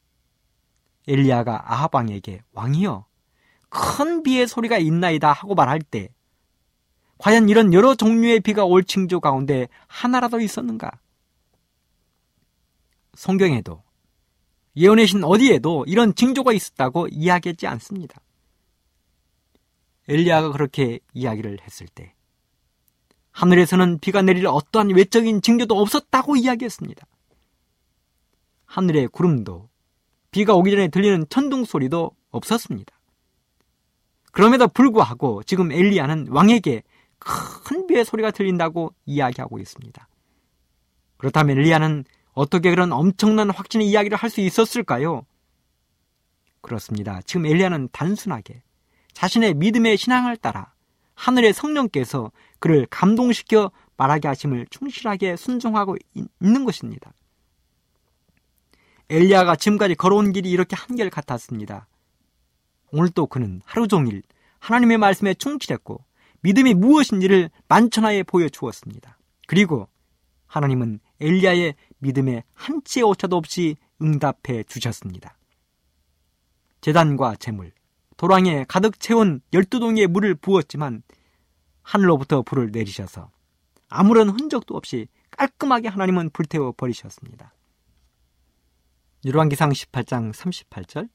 엘리야가 1.08 1.72
아하방에게 1.72 2.42
왕이여 2.52 3.06
큰 3.68 4.22
비의 4.22 4.46
소리가 4.48 4.78
있나이다 4.78 5.32
하고 5.32 5.54
말할 5.54 5.80
때 5.80 6.08
과연 7.18 7.48
이런 7.48 7.72
여러 7.72 7.94
종류의 7.94 8.40
비가 8.40 8.64
올 8.64 8.84
징조 8.84 9.20
가운데 9.20 9.68
하나라도 9.86 10.40
있었는가? 10.40 10.90
성경에도 13.14 13.82
예언의 14.76 15.06
신 15.06 15.24
어디에도 15.24 15.84
이런 15.88 16.14
징조가 16.14 16.52
있었다고 16.52 17.08
이야기하지 17.08 17.66
않습니다. 17.66 18.20
엘리야가 20.08 20.52
그렇게 20.52 21.00
이야기를 21.14 21.58
했을 21.62 21.86
때 21.88 22.15
하늘에서는 23.36 23.98
비가 23.98 24.22
내릴 24.22 24.46
어떠한 24.46 24.94
외적인 24.94 25.42
징조도 25.42 25.78
없었다고 25.78 26.36
이야기했습니다. 26.36 27.06
하늘의 28.64 29.08
구름도 29.08 29.68
비가 30.30 30.54
오기 30.54 30.70
전에 30.70 30.88
들리는 30.88 31.26
천둥 31.28 31.66
소리도 31.66 32.12
없었습니다. 32.30 32.98
그럼에도 34.32 34.68
불구하고 34.68 35.42
지금 35.42 35.70
엘리야는 35.70 36.28
왕에게 36.30 36.82
큰 37.18 37.86
비의 37.86 38.06
소리가 38.06 38.30
들린다고 38.30 38.94
이야기하고 39.04 39.58
있습니다. 39.58 40.08
그렇다면 41.18 41.58
엘리야는 41.58 42.04
어떻게 42.32 42.70
그런 42.70 42.90
엄청난 42.92 43.50
확신의 43.50 43.86
이야기를 43.86 44.16
할 44.16 44.30
수 44.30 44.40
있었을까요? 44.40 45.26
그렇습니다. 46.62 47.20
지금 47.26 47.44
엘리야는 47.44 47.90
단순하게 47.92 48.62
자신의 49.12 49.54
믿음의 49.54 49.98
신앙을 49.98 50.38
따라 50.38 50.72
하늘의 51.14 51.52
성령께서 51.52 52.30
그를 52.58 52.86
감동시켜 52.90 53.70
말하게 53.96 54.28
하심을 54.28 54.66
충실하게 54.70 55.36
순종하고 55.36 55.96
있는 56.14 56.64
것입니다. 56.64 57.12
엘리야가 59.08 59.56
지금까지 59.56 59.94
걸어온 59.94 60.32
길이 60.32 60.50
이렇게 60.50 60.74
한결 60.74 61.10
같았습니다. 61.10 61.86
오늘도 62.92 63.26
그는 63.26 63.60
하루 63.64 63.88
종일 63.88 64.22
하나님의 64.58 64.98
말씀에 64.98 65.34
충실했고 65.34 66.04
믿음이 66.40 66.74
무엇인지를 66.74 67.50
만천하에 67.68 68.22
보여주었습니다. 68.24 69.18
그리고 69.46 69.88
하나님은 70.46 71.00
엘리야의 71.20 71.74
믿음에 71.98 72.44
한치의 72.54 73.04
오차도 73.04 73.36
없이 73.36 73.76
응답해 74.00 74.64
주셨습니다. 74.64 75.36
재단과 76.80 77.36
재물, 77.36 77.72
도랑에 78.16 78.64
가득 78.68 79.00
채운 79.00 79.40
열두 79.52 79.80
동의 79.80 80.06
물을 80.06 80.34
부었지만 80.34 81.02
하늘로부터 81.86 82.42
불을 82.42 82.72
내리셔서 82.72 83.30
아무런 83.88 84.28
흔적도 84.28 84.76
없이 84.76 85.06
깔끔하게 85.30 85.86
하나님은 85.88 86.30
불태워 86.30 86.72
버리셨습니다. 86.72 87.54
열왕기상 89.24 89.70
18장 89.70 90.32
38절 90.32 91.08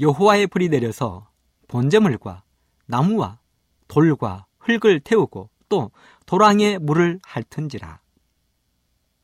여호와의 0.00 0.48
불이 0.48 0.68
내려서 0.68 1.30
번제물과 1.68 2.42
나무와 2.86 3.38
돌과 3.86 4.46
흙을 4.58 4.98
태우고 5.00 5.48
또 5.68 5.92
도랑에 6.26 6.78
물을 6.78 7.20
핥은지라. 7.22 8.00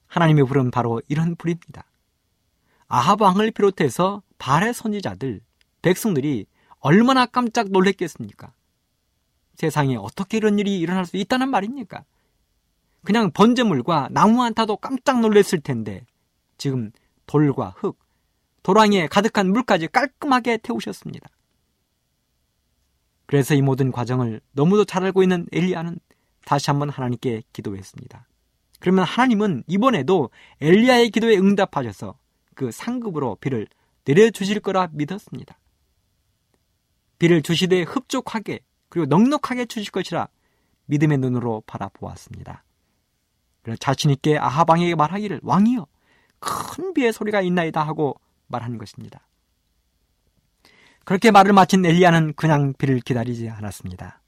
하나님의 0.06 0.44
불은 0.44 0.70
바로 0.70 1.02
이런 1.08 1.34
불입니다. 1.34 1.84
아합 2.86 3.20
왕을 3.20 3.50
비롯해서 3.50 4.22
발의 4.38 4.72
선지자들, 4.72 5.40
백성들이 5.82 6.46
얼마나 6.78 7.26
깜짝 7.26 7.70
놀랐겠습니까? 7.70 8.52
세상에 9.58 9.96
어떻게 9.96 10.36
이런 10.36 10.58
일이 10.60 10.78
일어날 10.78 11.04
수 11.04 11.16
있다는 11.16 11.50
말입니까? 11.50 12.04
그냥 13.04 13.32
번제물과 13.32 14.08
나무 14.12 14.40
한 14.42 14.54
타도 14.54 14.76
깜짝 14.76 15.20
놀랐을 15.20 15.60
텐데 15.60 16.06
지금 16.58 16.92
돌과 17.26 17.74
흙, 17.76 17.98
도랑에 18.62 19.08
가득한 19.08 19.50
물까지 19.50 19.88
깔끔하게 19.88 20.58
태우셨습니다. 20.58 21.28
그래서 23.26 23.54
이 23.54 23.60
모든 23.60 23.90
과정을 23.90 24.40
너무도 24.52 24.84
잘 24.84 25.04
알고 25.04 25.24
있는 25.24 25.46
엘리야는 25.50 25.98
다시 26.44 26.70
한번 26.70 26.88
하나님께 26.88 27.42
기도했습니다. 27.52 28.26
그러면 28.78 29.04
하나님은 29.04 29.64
이번에도 29.66 30.30
엘리야의 30.60 31.10
기도에 31.10 31.36
응답하셔서 31.36 32.16
그 32.54 32.70
상급으로 32.70 33.36
비를 33.40 33.66
내려주실 34.04 34.60
거라 34.60 34.88
믿었습니다. 34.92 35.58
비를 37.18 37.42
주시되 37.42 37.82
흡족하게 37.82 38.60
그리고 38.88 39.06
넉넉하게 39.06 39.66
주실 39.66 39.90
것이라 39.90 40.28
믿음의 40.86 41.18
눈으로 41.18 41.62
바라보았습니다. 41.66 42.64
그래서 43.62 43.76
자신있게 43.78 44.38
아하방에게 44.38 44.94
말하기를 44.94 45.40
왕이여 45.42 45.86
큰 46.38 46.94
비의 46.94 47.12
소리가 47.12 47.40
있나이다 47.42 47.82
하고 47.82 48.18
말하는 48.46 48.78
것입니다. 48.78 49.26
그렇게 51.04 51.30
말을 51.30 51.52
마친 51.52 51.84
엘리야는 51.84 52.34
그냥 52.34 52.74
비를 52.76 53.00
기다리지 53.00 53.48
않았습니다. 53.48 54.20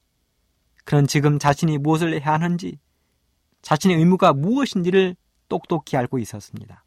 그는 0.84 1.06
지금 1.06 1.38
자신이 1.38 1.78
무엇을 1.78 2.20
해야 2.20 2.32
하는지, 2.32 2.78
자신의 3.62 3.98
의무가 3.98 4.32
무엇인지를 4.32 5.14
똑똑히 5.48 5.96
알고 5.96 6.18
있었습니다. 6.18 6.84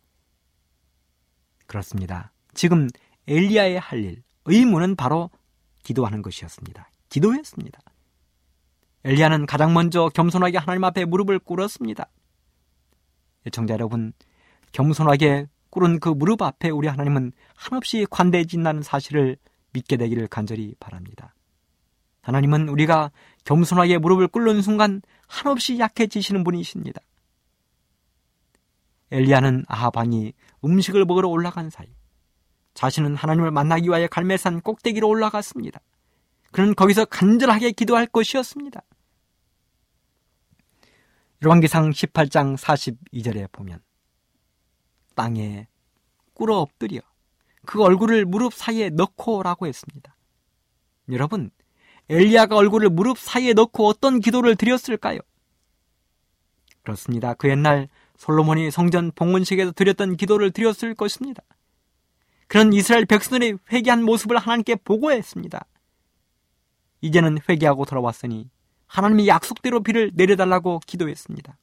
그렇습니다. 1.68 2.32
지금 2.54 2.88
엘리야의 3.28 3.80
할 3.80 4.04
일, 4.04 4.24
의무는 4.46 4.96
바로 4.96 5.30
기도하는 5.84 6.22
것이었습니다. 6.22 6.90
기도했습니다. 7.14 7.80
엘리야는 9.06 9.46
가장 9.46 9.74
먼저 9.74 10.10
겸손하게 10.10 10.58
하나님 10.58 10.84
앞에 10.84 11.06
무릎을 11.06 11.38
꿇었습니다. 11.38 12.08
청자 13.52 13.76
여러분, 13.76 14.14
겸손하게 14.72 15.48
꿇은 15.70 16.00
그 16.00 16.10
무릎 16.10 16.42
앞에 16.42 16.70
우리 16.72 16.88
하나님은 16.88 17.32
한없이 17.56 18.08
관대해진다는 18.10 18.82
사실을 18.82 19.38
믿게 19.74 19.98
되기를 19.98 20.28
간절히 20.28 20.74
바랍니다. 20.80 21.36
하나님은 22.22 22.70
우리가 22.70 23.12
겸손하게 23.46 24.00
무릎을 24.00 24.28
꿇는 24.30 24.64
순간 24.64 25.02
한없이 25.28 25.78
약해지시는 25.78 26.44
분이십니다. 26.44 27.00
엘리야는 29.12 29.66
아하방이 29.68 30.34
음식을 30.66 31.06
먹으러 31.06 31.30
올라간 31.30 31.70
사이 31.70 31.88
자신은 32.74 33.16
하나님을 33.16 33.52
만나기 33.52 33.90
위하여 33.90 34.08
갈매산 34.08 34.62
꼭대기로 34.62 35.08
올라갔습니다. 35.08 35.80
그는 36.54 36.76
거기서 36.76 37.06
간절하게 37.06 37.72
기도할 37.72 38.06
것이었습니다. 38.06 38.82
열왕기상 41.42 41.90
18장 41.90 42.58
42절에 42.58 43.52
보면 43.52 43.82
땅에 45.16 45.68
꿇어 46.34 46.58
엎드려 46.58 47.02
그 47.66 47.82
얼굴을 47.82 48.26
무릎 48.26 48.54
사이에 48.54 48.90
넣고라고 48.92 49.68
했습니다. 49.68 50.16
여러분, 51.12 51.50
엘리야가 52.10 52.56
얼굴을 52.56 52.90
무릎 52.90 53.18
사이에 53.18 53.54
넣고 53.54 53.88
어떤 53.88 54.20
기도를 54.20 54.56
드렸을까요? 54.56 55.20
그렇습니다. 56.84 57.34
그 57.34 57.50
옛날 57.50 57.90
솔로몬이 58.18 58.70
성전 58.72 59.12
봉헌식에서 59.12 59.72
드렸던 59.72 60.18
기도를 60.18 60.52
드렸을 60.52 60.94
것입니다. 60.94 61.42
그런 62.48 62.74
이스라엘 62.74 63.06
백성들의 63.06 63.58
회개한 63.72 64.04
모습을 64.04 64.38
하나님께 64.38 64.76
보고했습니다. 64.76 65.66
이제는 67.04 67.40
회개하고 67.50 67.84
돌아왔으니 67.84 68.50
하나님이 68.88 69.28
약속대로 69.28 69.84
비를 69.84 70.12
내려달라고 70.14 70.80
기도했습니다. 70.88 71.58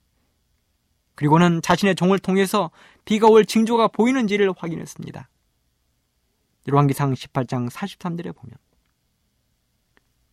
그리고는 1.15 1.63
자신의 1.63 1.95
종을 1.95 2.19
통해서 2.19 2.71
비가 3.07 3.27
올 3.27 3.47
징조가 3.47 3.89
보이는지를 3.89 4.53
확인했습니다. 4.55 5.31
열왕기상 6.69 7.15
18장 7.15 7.71
43절에 7.71 8.37
보면 8.37 8.55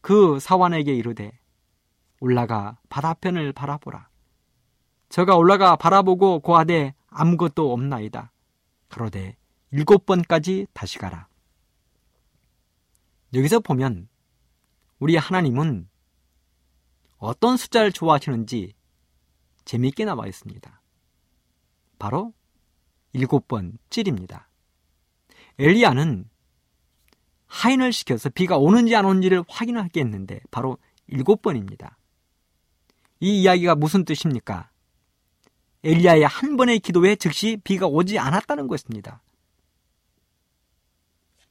그 0.01 0.39
사환에게 0.41 0.93
이르되 0.93 1.39
올라가 2.19 2.77
바다편을 2.89 3.53
바라보라. 3.53 4.09
저가 5.07 5.37
올라가 5.37 5.77
바라보고 5.77 6.41
고하되 6.41 6.93
아무것도 7.07 7.71
없나이다. 7.71 8.33
그러되 8.89 9.37
일곱 9.71 10.05
번까지 10.05 10.67
다시 10.73 10.97
가라. 10.97 11.27
여기서 13.33 13.61
보면 13.61 14.09
우리 14.99 15.15
하나님은 15.15 15.87
어떤 17.17 17.57
숫자를 17.57 17.91
좋아하시는지 17.91 18.73
재미있게 19.65 20.05
나와 20.05 20.27
있습니다. 20.27 20.81
바로 21.99 22.33
일곱 23.13 23.47
번 23.47 23.77
찔입니다. 23.89 24.49
엘리야는 25.59 26.29
하인을 27.47 27.93
시켜서 27.93 28.29
비가 28.29 28.57
오는지 28.57 28.95
안 28.95 29.05
오는지를 29.05 29.43
확인하겠는데 29.47 30.41
바로 30.51 30.77
일곱 31.07 31.41
번입니다. 31.41 31.97
이 33.19 33.41
이야기가 33.41 33.75
무슨 33.75 34.05
뜻입니까? 34.05 34.69
엘리야의 35.83 36.27
한 36.27 36.57
번의 36.57 36.79
기도에 36.79 37.15
즉시 37.15 37.57
비가 37.63 37.87
오지 37.87 38.19
않았다는 38.19 38.67
것입니다. 38.67 39.21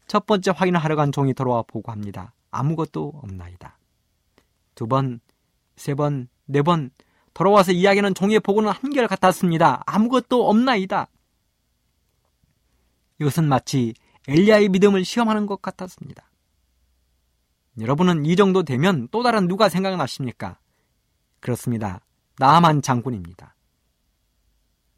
첫 0.07 0.27
번째 0.27 0.53
확인을 0.55 0.79
하러 0.79 0.95
간 0.95 1.11
종이 1.11 1.35
돌아와 1.35 1.63
보고 1.63 1.91
합니다. 1.91 2.33
아무것도 2.59 3.13
없나이다. 3.23 3.79
두 4.75 4.87
번, 4.87 5.21
세 5.77 5.95
번, 5.95 6.29
네 6.47 6.63
번 6.63 6.91
돌아와서 7.35 7.73
이야기는 7.73 8.15
종의 8.15 8.41
보고는 8.41 8.71
한결 8.71 9.07
같았습니다. 9.09 9.83
아무것도 9.87 10.49
없나이다. 10.49 11.09
이것은 13.21 13.49
마치 13.49 13.95
엘리야의 14.29 14.71
믿음을 14.71 15.05
시험하는 15.05 15.47
것 15.47 15.61
같았습니다. 15.61 16.31
여러분은 17.79 18.25
이 18.25 18.37
정도 18.37 18.63
되면 18.63 19.09
또 19.11 19.23
다른 19.23 19.49
누가 19.49 19.69
생각나십니까? 19.69 20.59
그렇습니다. 21.41 22.01
나만 22.39 22.81
장군입니다. 22.81 23.55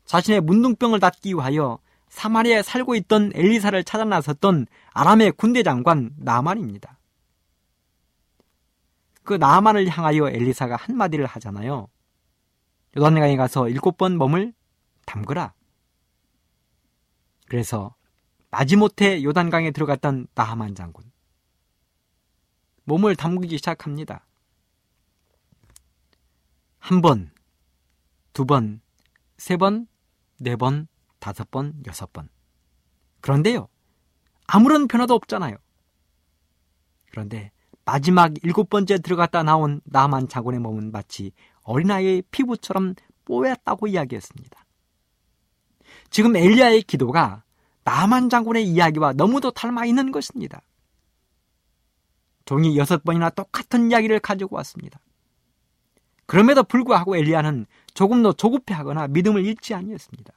자신의 0.04 0.40
문둥병을 0.42 1.00
낫기 1.00 1.34
위하여 1.34 1.80
사마리아에 2.08 2.62
살고 2.62 2.94
있던 2.94 3.32
엘리사를 3.34 3.82
찾아 3.84 4.04
나섰던 4.04 4.66
아람의 4.92 5.32
군대 5.32 5.62
장관 5.62 6.12
나만입니다. 6.18 6.97
그 9.28 9.34
나만을 9.34 9.86
향하여 9.88 10.30
엘리사가 10.30 10.76
한마디를 10.76 11.26
하잖아요. 11.26 11.86
요단강에 12.96 13.36
가서 13.36 13.68
일곱 13.68 13.98
번 13.98 14.16
몸을 14.16 14.54
담그라. 15.04 15.52
그래서 17.46 17.94
마지못해 18.50 19.22
요단강에 19.22 19.72
들어갔던 19.72 20.28
나하만 20.34 20.74
장군. 20.74 21.12
몸을 22.84 23.16
담그기 23.16 23.58
시작합니다. 23.58 24.26
한 26.78 27.02
번, 27.02 27.30
두 28.32 28.46
번, 28.46 28.80
세 29.36 29.58
번, 29.58 29.86
네 30.38 30.56
번, 30.56 30.88
다섯 31.18 31.50
번, 31.50 31.74
여섯 31.86 32.14
번. 32.14 32.30
그런데요, 33.20 33.68
아무런 34.46 34.88
변화도 34.88 35.12
없잖아요. 35.12 35.54
그런데 37.10 37.52
마지막 37.90 38.34
일곱 38.44 38.68
번째 38.68 38.98
들어갔다 38.98 39.42
나온 39.42 39.80
나만 39.84 40.28
장군의 40.28 40.60
몸은 40.60 40.92
마치 40.92 41.32
어린아이의 41.62 42.24
피부처럼 42.30 42.94
뽀얗다고 43.24 43.86
이야기했습니다. 43.86 44.66
지금 46.10 46.36
엘리야의 46.36 46.82
기도가 46.82 47.44
나만 47.84 48.28
장군의 48.28 48.68
이야기와 48.68 49.14
너무도 49.14 49.52
닮아 49.52 49.86
있는 49.86 50.12
것입니다. 50.12 50.60
종이 52.44 52.76
여섯 52.76 53.02
번이나 53.04 53.30
똑같은 53.30 53.90
이야기를 53.90 54.20
가지고 54.20 54.56
왔습니다. 54.56 55.00
그럼에도 56.26 56.64
불구하고 56.64 57.16
엘리야는 57.16 57.64
조금 57.94 58.22
더 58.22 58.34
조급해하거나 58.34 59.08
믿음을 59.08 59.46
잃지 59.46 59.72
아니었습니다. 59.72 60.34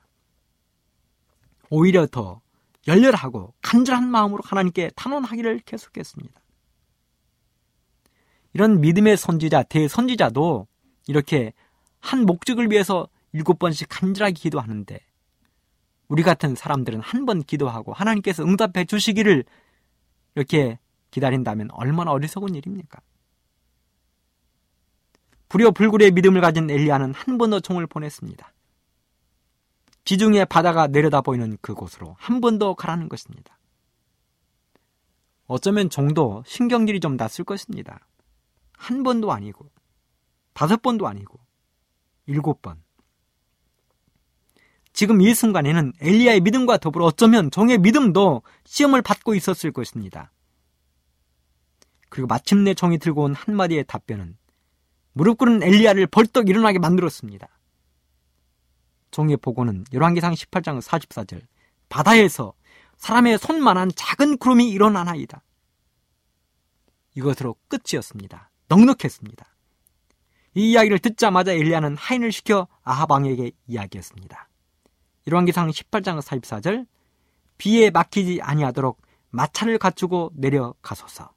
오히려 1.69 2.07
더 2.07 2.39
열렬하고 2.87 3.53
간절한 3.61 4.09
마음으로 4.09 4.41
하나님께 4.41 4.91
탄원하기를 4.95 5.59
계속했습니다. 5.65 6.40
이런 8.53 8.81
믿음의 8.81 9.17
선지자, 9.17 9.63
대선지자도 9.63 10.67
이렇게 11.07 11.53
한 11.99 12.25
목적을 12.25 12.69
위해서 12.71 13.07
일곱 13.33 13.59
번씩 13.59 13.87
간절하게 13.89 14.33
기도하는데 14.33 14.99
우리 16.07 16.23
같은 16.23 16.55
사람들은 16.55 16.99
한 17.01 17.25
번 17.25 17.41
기도하고 17.43 17.93
하나님께서 17.93 18.43
응답해 18.43 18.85
주시기를 18.85 19.45
이렇게 20.35 20.79
기다린다면 21.11 21.69
얼마나 21.71 22.11
어리석은 22.11 22.55
일입니까? 22.55 22.99
불효 25.49 25.71
불굴의 25.71 26.11
믿음을 26.11 26.41
가진 26.41 26.69
엘리야는 26.69 27.13
한 27.13 27.37
번 27.37 27.49
더 27.51 27.59
총을 27.59 27.87
보냈습니다. 27.87 28.53
지중해 30.05 30.45
바다가 30.45 30.87
내려다 30.87 31.21
보이는 31.21 31.57
그곳으로 31.61 32.15
한 32.19 32.41
번 32.41 32.57
더 32.59 32.73
가라는 32.73 33.07
것입니다. 33.07 33.57
어쩌면 35.47 35.89
정도 35.89 36.43
신경질이 36.45 36.99
좀 37.01 37.17
났을 37.17 37.43
것입니다. 37.45 37.99
한 38.81 39.03
번도 39.03 39.31
아니고, 39.31 39.69
다섯 40.53 40.81
번도 40.81 41.07
아니고, 41.07 41.39
일곱 42.25 42.63
번. 42.63 42.83
지금 44.91 45.21
이 45.21 45.33
순간에는 45.33 45.93
엘리야의 46.01 46.41
믿음과 46.41 46.77
더불어 46.77 47.05
어쩌면 47.05 47.51
종의 47.51 47.77
믿음도 47.77 48.41
시험을 48.65 49.03
받고 49.03 49.35
있었을 49.35 49.71
것입니다. 49.71 50.31
그리고 52.09 52.27
마침내 52.27 52.73
종이 52.73 52.97
들고 52.97 53.23
온 53.23 53.35
한마디의 53.35 53.85
답변은 53.85 54.35
무릎 55.13 55.37
꿇은 55.37 55.61
엘리야를 55.63 56.07
벌떡 56.07 56.49
일어나게 56.49 56.79
만들었습니다. 56.79 57.47
종의 59.11 59.37
보고는 59.37 59.85
열왕기상 59.93 60.33
18장 60.33 60.81
44절 60.81 61.41
바다에서 61.87 62.53
사람의 62.97 63.37
손만한 63.37 63.91
작은 63.95 64.37
구름이 64.37 64.69
일어나나이다. 64.69 65.43
이것으로 67.15 67.55
끝이었습니다. 67.67 68.50
넉넉했습니다. 68.71 69.45
이 70.55 70.71
이야기를 70.71 70.99
듣자마자 70.99 71.51
엘리야는 71.51 71.97
하인을 71.97 72.31
시켜 72.31 72.67
아하방에게 72.83 73.51
이야기했습니다. 73.67 74.49
열왕기상 75.27 75.69
18장 75.69 76.21
44절 76.21 76.87
비에 77.57 77.89
막히지 77.89 78.39
아니하도록 78.41 79.01
마차를 79.29 79.77
갖추고 79.77 80.31
내려가소서. 80.35 81.33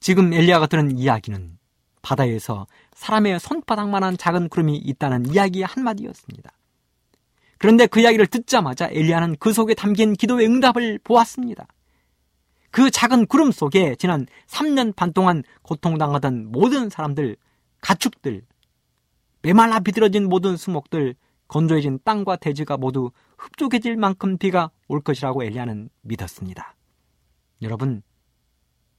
지금 0.00 0.32
엘리야가 0.32 0.66
들은 0.66 0.96
이야기는 0.96 1.58
바다에서 2.02 2.66
사람의 2.92 3.40
손바닥만한 3.40 4.16
작은 4.16 4.48
구름이 4.48 4.76
있다는 4.76 5.26
이야기의 5.32 5.64
한마디였습니다. 5.64 6.52
그런데 7.58 7.86
그 7.86 8.00
이야기를 8.00 8.28
듣자마자 8.28 8.88
엘리야는 8.90 9.36
그 9.40 9.52
속에 9.52 9.74
담긴 9.74 10.12
기도의 10.12 10.46
응답을 10.46 11.00
보았습니다. 11.02 11.66
그 12.78 12.92
작은 12.92 13.26
구름 13.26 13.50
속에 13.50 13.96
지난 13.96 14.28
3년 14.46 14.94
반 14.94 15.12
동안 15.12 15.42
고통당하던 15.62 16.52
모든 16.52 16.88
사람들, 16.88 17.36
가축들, 17.80 18.42
메말라 19.42 19.80
비들어진 19.80 20.28
모든 20.28 20.56
수목들, 20.56 21.16
건조해진 21.48 21.98
땅과 22.04 22.36
대지가 22.36 22.76
모두 22.76 23.10
흡족해질 23.36 23.96
만큼 23.96 24.38
비가 24.38 24.70
올 24.86 25.00
것이라고 25.00 25.42
엘리야는 25.42 25.90
믿었습니다. 26.02 26.76
여러분, 27.62 28.02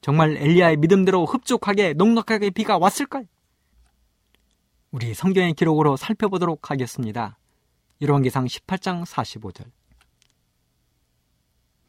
정말 0.02 0.36
엘리야의 0.36 0.76
믿음대로 0.76 1.24
흡족하게 1.24 1.94
넉넉하게 1.94 2.50
비가 2.50 2.76
왔을까요? 2.76 3.24
우리 4.90 5.14
성경의 5.14 5.54
기록으로 5.54 5.96
살펴보도록 5.96 6.70
하겠습니다. 6.70 7.38
열왕기상 8.02 8.44
18장 8.44 9.06
45절. 9.06 9.70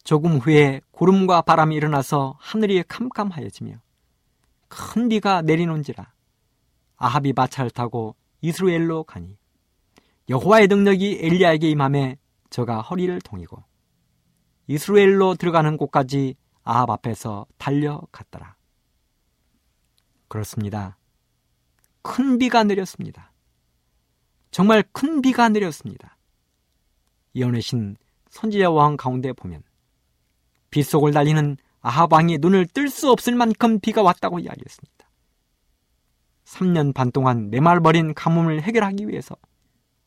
조금 0.03 0.37
후에 0.37 0.81
구름과 0.91 1.41
바람이 1.41 1.75
일어나서 1.75 2.35
하늘이 2.39 2.83
캄캄하여지며 2.87 3.75
큰 4.67 5.09
비가 5.09 5.41
내리는지라 5.41 6.11
아합이 6.97 7.33
마차를 7.33 7.71
타고 7.71 8.15
이스루엘로 8.41 9.03
가니 9.03 9.37
여호와의 10.29 10.67
능력이 10.67 11.19
엘리야에게 11.21 11.69
임함에 11.69 12.17
저가 12.49 12.81
허리를 12.81 13.19
동이고 13.21 13.63
이스루엘로 14.67 15.35
들어가는 15.35 15.77
곳까지 15.77 16.35
아합 16.63 16.89
앞에서 16.89 17.45
달려갔더라. 17.57 18.55
그렇습니다. 20.27 20.97
큰 22.01 22.37
비가 22.37 22.63
내렸습니다. 22.63 23.33
정말 24.51 24.83
큰 24.91 25.21
비가 25.21 25.49
내렸습니다. 25.49 26.17
이혼의 27.33 27.61
신 27.61 27.97
선지자 28.29 28.69
왕 28.69 28.95
가운데 28.95 29.33
보면 29.33 29.63
빗속을 30.71 31.11
달리는 31.11 31.57
아합 31.81 32.11
왕이 32.11 32.39
눈을 32.39 32.67
뜰 32.67 32.89
수 32.89 33.11
없을 33.11 33.35
만큼 33.35 33.79
비가 33.79 34.01
왔다고 34.01 34.39
이야기했습니다. 34.39 35.09
3년 36.45 36.93
반 36.93 37.11
동안 37.11 37.49
메말버린 37.49 38.13
가뭄을 38.13 38.61
해결하기 38.61 39.07
위해서 39.07 39.35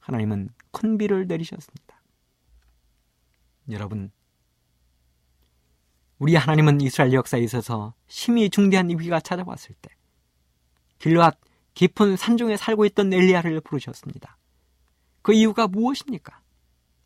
하나님은 0.01 0.51
큰 0.73 0.99
비를 0.99 1.27
내리셨습니다. 1.27 2.03
여러분, 3.71 4.11
우리 6.19 6.37
하나님은 6.37 6.81
이스라엘 6.81 7.13
역사에 7.13 7.41
있어서 7.41 7.95
심히 8.07 8.51
중대한 8.51 8.89
위기가 8.91 9.21
찾아왔을 9.21 9.75
때 9.81 9.91
길앗 10.99 11.39
깊은 11.75 12.17
산중에 12.17 12.57
살고 12.57 12.85
있던 12.87 13.13
엘리야를 13.13 13.61
부르셨습니다. 13.63 14.37
그 15.23 15.33
이유가 15.33 15.67
무엇입니까? 15.67 16.41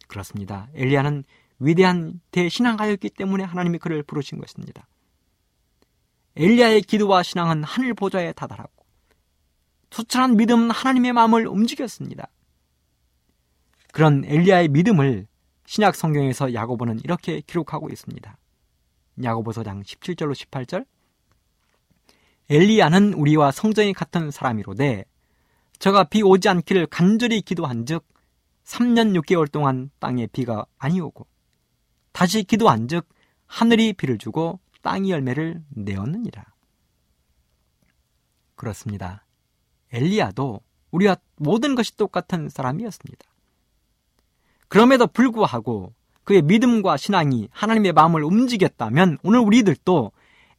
그렇습니다. 0.08 0.68
엘리야는 0.74 1.24
위대한 1.58 2.20
대신앙가였기 2.30 3.10
때문에 3.10 3.44
하나님이 3.44 3.78
그를 3.78 4.02
부르신 4.02 4.38
것입니다. 4.38 4.86
엘리야의 6.36 6.82
기도와 6.82 7.22
신앙은 7.22 7.64
하늘 7.64 7.94
보좌에 7.94 8.32
다다랐고 8.32 8.84
투철한 9.90 10.36
믿음은 10.36 10.70
하나님의 10.70 11.12
마음을 11.12 11.46
움직였습니다. 11.46 12.28
그런 13.92 14.24
엘리야의 14.24 14.68
믿음을 14.68 15.26
신약 15.66 15.96
성경에서 15.96 16.54
야고보는 16.54 17.00
이렇게 17.04 17.40
기록하고 17.40 17.88
있습니다. 17.90 18.38
야고보서 19.22 19.64
장 19.64 19.82
17절로 19.82 20.32
18절 20.32 20.86
엘리야는 22.50 23.14
우리와 23.14 23.50
성정이 23.50 23.92
같은 23.92 24.30
사람이로되 24.30 25.04
저가 25.78 26.04
비 26.04 26.22
오지 26.22 26.48
않기를 26.48 26.86
간절히 26.86 27.42
기도한즉 27.42 28.06
3년 28.64 29.20
6개월 29.20 29.50
동안 29.50 29.90
땅에 29.98 30.26
비가 30.26 30.64
아니오고 30.78 31.26
다시 32.18 32.42
기도한즉 32.42 33.08
하늘이 33.46 33.92
비를 33.92 34.18
주고 34.18 34.58
땅이 34.82 35.12
열매를 35.12 35.62
내었느니라. 35.68 36.44
그렇습니다. 38.56 39.24
엘리야도 39.92 40.60
우리와 40.90 41.16
모든 41.36 41.76
것이 41.76 41.96
똑같은 41.96 42.48
사람이었습니다. 42.48 43.24
그럼에도 44.66 45.06
불구하고 45.06 45.94
그의 46.24 46.42
믿음과 46.42 46.96
신앙이 46.96 47.50
하나님의 47.52 47.92
마음을 47.92 48.24
움직였다면 48.24 49.18
오늘 49.22 49.38
우리들도 49.38 50.10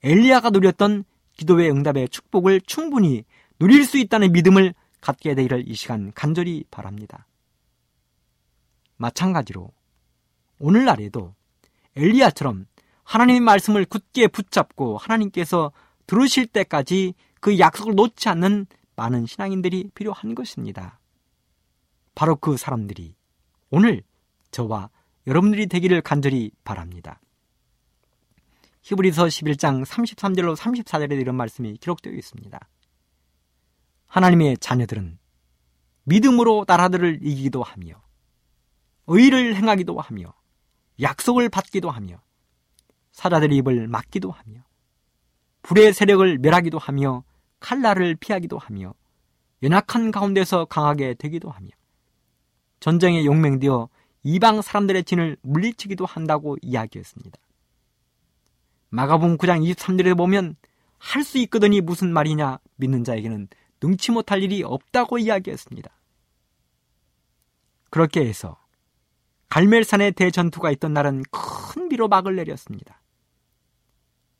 엘리야가 0.01 0.51
누렸던 0.51 1.03
기도의 1.33 1.71
응답의 1.71 2.07
축복을 2.07 2.61
충분히 2.61 3.25
누릴 3.59 3.83
수 3.83 3.97
있다는 3.97 4.31
믿음을 4.31 4.73
갖게 5.01 5.35
되기를 5.35 5.67
이 5.67 5.75
시간 5.75 6.13
간절히 6.13 6.63
바랍니다. 6.71 7.27
마찬가지로 8.95 9.73
오늘날에도 10.59 11.35
엘리야처럼 11.99 12.65
하나님의 13.03 13.41
말씀을 13.41 13.85
굳게 13.85 14.27
붙잡고 14.27 14.97
하나님께서 14.97 15.71
들으실 16.07 16.47
때까지 16.47 17.13
그 17.41 17.59
약속을 17.59 17.95
놓지 17.95 18.29
않는 18.29 18.67
많은 18.95 19.25
신앙인들이 19.25 19.91
필요한 19.93 20.35
것입니다. 20.35 20.99
바로 22.15 22.35
그 22.35 22.57
사람들이 22.57 23.15
오늘 23.69 24.03
저와 24.51 24.89
여러분들이 25.27 25.67
되기를 25.67 26.01
간절히 26.01 26.51
바랍니다. 26.63 27.19
히브리서 28.81 29.25
11장 29.25 29.85
33절로 29.85 30.55
34절에 30.55 31.19
이런 31.19 31.35
말씀이 31.35 31.77
기록되어 31.77 32.13
있습니다. 32.13 32.59
하나님의 34.07 34.57
자녀들은 34.57 35.19
믿음으로 36.03 36.65
나라들을 36.67 37.19
이기기도 37.21 37.61
하며 37.61 38.01
의를 39.07 39.55
행하기도 39.55 39.99
하며 39.99 40.33
약속을 41.01 41.49
받기도 41.49 41.89
하며 41.89 42.21
사자들의 43.11 43.57
입을 43.57 43.87
막기도 43.87 44.31
하며 44.31 44.63
불의 45.61 45.93
세력을 45.93 46.37
멸하기도 46.39 46.77
하며 46.77 47.23
칼날을 47.59 48.15
피하기도 48.15 48.57
하며 48.57 48.93
연약한 49.63 50.11
가운데서 50.11 50.65
강하게 50.65 51.15
되기도 51.15 51.49
하며 51.49 51.69
전쟁에 52.79 53.25
용맹되어 53.25 53.89
이방 54.23 54.61
사람들의 54.61 55.03
진을 55.03 55.37
물리치기도 55.41 56.05
한다고 56.05 56.57
이야기했습니다. 56.61 57.37
마가복음 58.89 59.37
9장 59.37 59.61
23절에 59.73 60.17
보면 60.17 60.55
할 60.97 61.23
수 61.23 61.37
있거든이 61.39 61.81
무슨 61.81 62.11
말이냐 62.11 62.59
믿는 62.75 63.03
자에게는 63.03 63.47
능치 63.81 64.11
못할 64.11 64.43
일이 64.43 64.63
없다고 64.63 65.17
이야기했습니다. 65.17 65.89
그렇게 67.89 68.25
해서 68.25 68.57
갈멜산의 69.49 70.13
대전투가 70.13 70.71
있던 70.71 70.93
날은 70.93 71.23
큰 71.31 71.89
비로 71.89 72.07
막을 72.07 72.35
내렸습니다. 72.35 73.01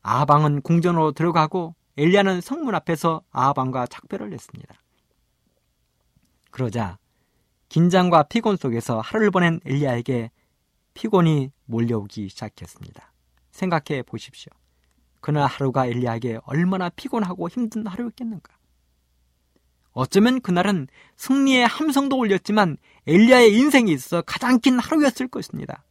아방은 0.02 0.62
궁전으로 0.62 1.12
들어가고 1.12 1.76
엘리야는 1.98 2.42
성문 2.42 2.76
앞에서 2.76 3.22
아방과 3.32 3.88
작별을 3.88 4.32
했습니다. 4.32 4.76
그러자 6.52 6.98
긴장과 7.70 8.24
피곤 8.24 8.56
속에서 8.56 9.00
하루를 9.02 9.32
보낸 9.32 9.60
엘리야에게 9.66 10.32
피곤이 10.94 11.52
몰려오기 11.66 12.30
시작했습니다. 12.30 13.14
생각해 13.52 14.04
보십시오. 14.04 14.52
그날 15.22 15.48
하루가 15.48 15.86
엘리야에게 15.86 16.40
얼마나 16.44 16.90
피곤하고 16.90 17.50
힘든 17.50 17.86
하루였겠는가. 17.86 18.58
어쩌면 19.92 20.40
그날은 20.40 20.88
승리의 21.18 21.68
함성도 21.68 22.18
올렸지만 22.18 22.78
엘리야의 23.10 23.56
인생에 23.58 23.92
있어 23.92 24.22
가장 24.22 24.60
긴 24.60 24.78
하루였을 24.78 25.28
것입니다. 25.30 25.84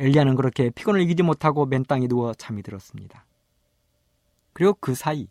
엘리야는 0.00 0.34
그렇게 0.34 0.70
피곤을 0.70 1.00
이기지 1.02 1.22
못하고 1.22 1.64
맨 1.64 1.84
땅에 1.84 2.08
누워 2.08 2.34
잠이 2.34 2.62
들었습니다. 2.62 3.24
그리고 4.52 4.76
그 4.80 4.96
사이 4.96 5.28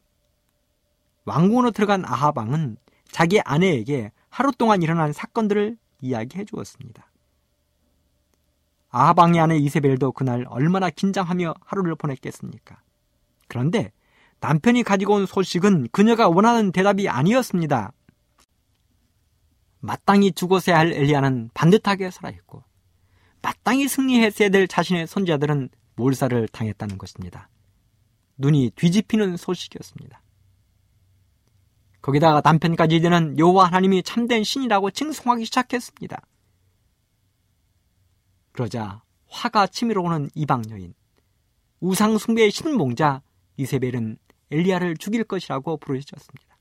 왕궁으로 1.25 1.71
들어간 1.71 2.05
아하방은 2.05 2.78
자기 3.11 3.41
아내에게 3.41 4.13
하루 4.30 4.53
동안 4.53 4.82
일어난 4.82 5.11
사건들을 5.11 5.78
이야기해 5.99 6.45
주었습니다. 6.45 7.11
아방의 8.89 9.41
아내 9.41 9.57
이세벨도 9.57 10.13
그날 10.13 10.45
얼마나 10.47 10.89
긴장하며 10.89 11.53
하루를 11.65 11.95
보냈겠습니까? 11.95 12.82
그런데 13.49 13.91
남편이 14.39 14.84
가지고 14.84 15.15
온 15.15 15.25
소식은 15.25 15.89
그녀가 15.91 16.30
원하는 16.30 16.71
대답이 16.71 17.09
아니었습니다. 17.09 17.91
마땅히 19.80 20.32
죽었어야 20.32 20.78
할 20.78 20.91
엘리야는 20.93 21.51
반듯하게 21.53 22.11
살아있고 22.11 22.63
마땅히 23.41 23.88
승리했어야 23.88 24.49
될 24.49 24.67
자신의 24.67 25.07
손자들은 25.07 25.69
몰살을 25.95 26.47
당했다는 26.49 26.97
것입니다. 26.97 27.49
눈이 28.38 28.71
뒤집히는 28.75 29.38
소식이었습니다. 29.38 30.21
거기다가 32.01 32.41
남편까지 32.43 32.95
이제는 32.95 33.38
여호와 33.38 33.67
하나님이 33.67 34.03
참된 34.03 34.43
신이라고 34.43 34.91
칭송하기 34.91 35.45
시작했습니다. 35.45 36.21
그러자 38.51 39.03
화가 39.28 39.67
치밀어 39.67 40.01
오는 40.01 40.30
이방 40.34 40.63
여인 40.69 40.93
우상 41.80 42.17
숭배의 42.17 42.51
신봉자 42.51 43.21
이세벨은 43.57 44.17
엘리야를 44.51 44.97
죽일 44.97 45.23
것이라고 45.23 45.78
부르짖었습니다. 45.78 46.57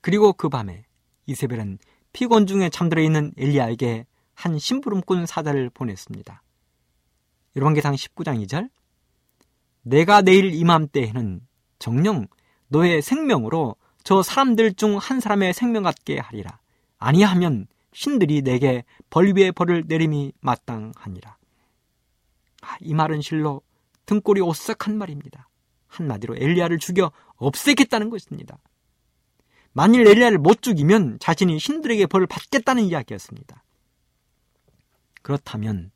그리고 0.00 0.32
그 0.32 0.48
밤에 0.48 0.84
이세벨은 1.26 1.78
피곤 2.12 2.46
중에 2.46 2.70
잠들어 2.70 3.02
있는 3.02 3.32
엘리야에게 3.36 4.06
한 4.34 4.58
심부름꾼 4.58 5.26
사자를 5.26 5.70
보냈습니다. 5.70 6.42
열왕기상 7.56 7.94
19장 7.94 8.44
2절 8.46 8.70
내가 9.82 10.22
내일 10.22 10.54
이맘때에는 10.54 11.40
정령 11.78 12.26
너의 12.68 13.02
생명으로 13.02 13.76
저 14.02 14.22
사람들 14.22 14.74
중 14.74 14.96
한 14.96 15.20
사람의 15.20 15.52
생명 15.52 15.82
같게 15.82 16.18
하리라. 16.18 16.58
아니하면 16.98 17.66
신들이 17.92 18.42
내게 18.42 18.84
벌 19.08 19.32
위에 19.36 19.50
벌을 19.50 19.84
내림이 19.86 20.32
마땅하니라. 20.40 21.36
아, 22.62 22.76
이 22.80 22.94
말은 22.94 23.20
실로 23.20 23.62
등골이 24.06 24.40
오싹한 24.40 24.96
말입니다. 24.96 25.48
한마디로 25.88 26.36
엘리야를 26.36 26.78
죽여 26.78 27.10
없애겠다는 27.36 28.10
것입니다. 28.10 28.58
만일 29.72 30.06
엘리야를 30.06 30.38
못 30.38 30.62
죽이면 30.62 31.18
자신이 31.20 31.58
신들에게 31.58 32.06
벌을 32.06 32.26
받겠다는 32.26 32.84
이야기였습니다. 32.84 33.62
그렇다면 35.22 35.90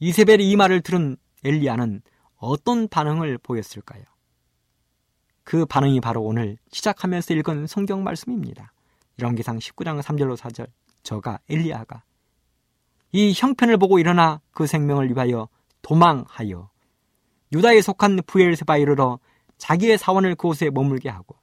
이세벨이 0.00 0.50
이 0.50 0.56
말을 0.56 0.80
들은 0.80 1.16
엘리야는 1.44 2.02
어떤 2.36 2.88
반응을 2.88 3.38
보였을까요? 3.38 4.02
그 5.44 5.66
반응이 5.66 6.00
바로 6.00 6.22
오늘 6.22 6.56
시작하면서 6.70 7.34
읽은 7.34 7.66
성경 7.66 8.02
말씀입니다. 8.02 8.72
열왕기상 9.18 9.58
19장 9.58 10.00
3절로 10.02 10.36
4절 10.36 10.68
저가 11.02 11.38
엘리야가 11.48 12.02
이 13.12 13.32
형편을 13.36 13.76
보고 13.76 13.98
일어나 13.98 14.40
그 14.52 14.66
생명을 14.66 15.10
위하여 15.10 15.48
도망하여 15.82 16.70
유다에 17.52 17.80
속한 17.80 18.20
부엘세바에 18.26 18.80
이르러 18.80 19.18
자기의 19.58 19.98
사원을 19.98 20.36
그곳에 20.36 20.70
머물게 20.70 21.08
하고 21.08 21.39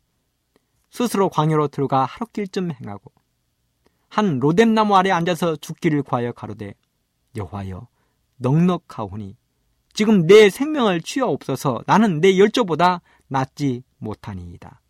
스스로 0.97 1.29
광야로 1.29 1.67
들어가 1.67 2.05
하룻길쯤 2.05 2.71
행하고 2.71 3.11
한 4.09 4.39
로뎀나무 4.39 4.95
아래 4.95 5.11
앉아서 5.11 5.55
죽기를 5.57 6.01
구하여 6.01 6.31
가로되 6.31 6.73
여호와여 7.35 7.87
넉넉하오니 8.37 9.37
지금 9.93 10.25
내 10.25 10.49
생명을 10.49 11.01
취하옵소서 11.01 11.83
나는 11.85 12.19
내 12.19 12.39
열조보다 12.39 13.01
낫지 13.27 13.83
못하니이다. 13.99 14.81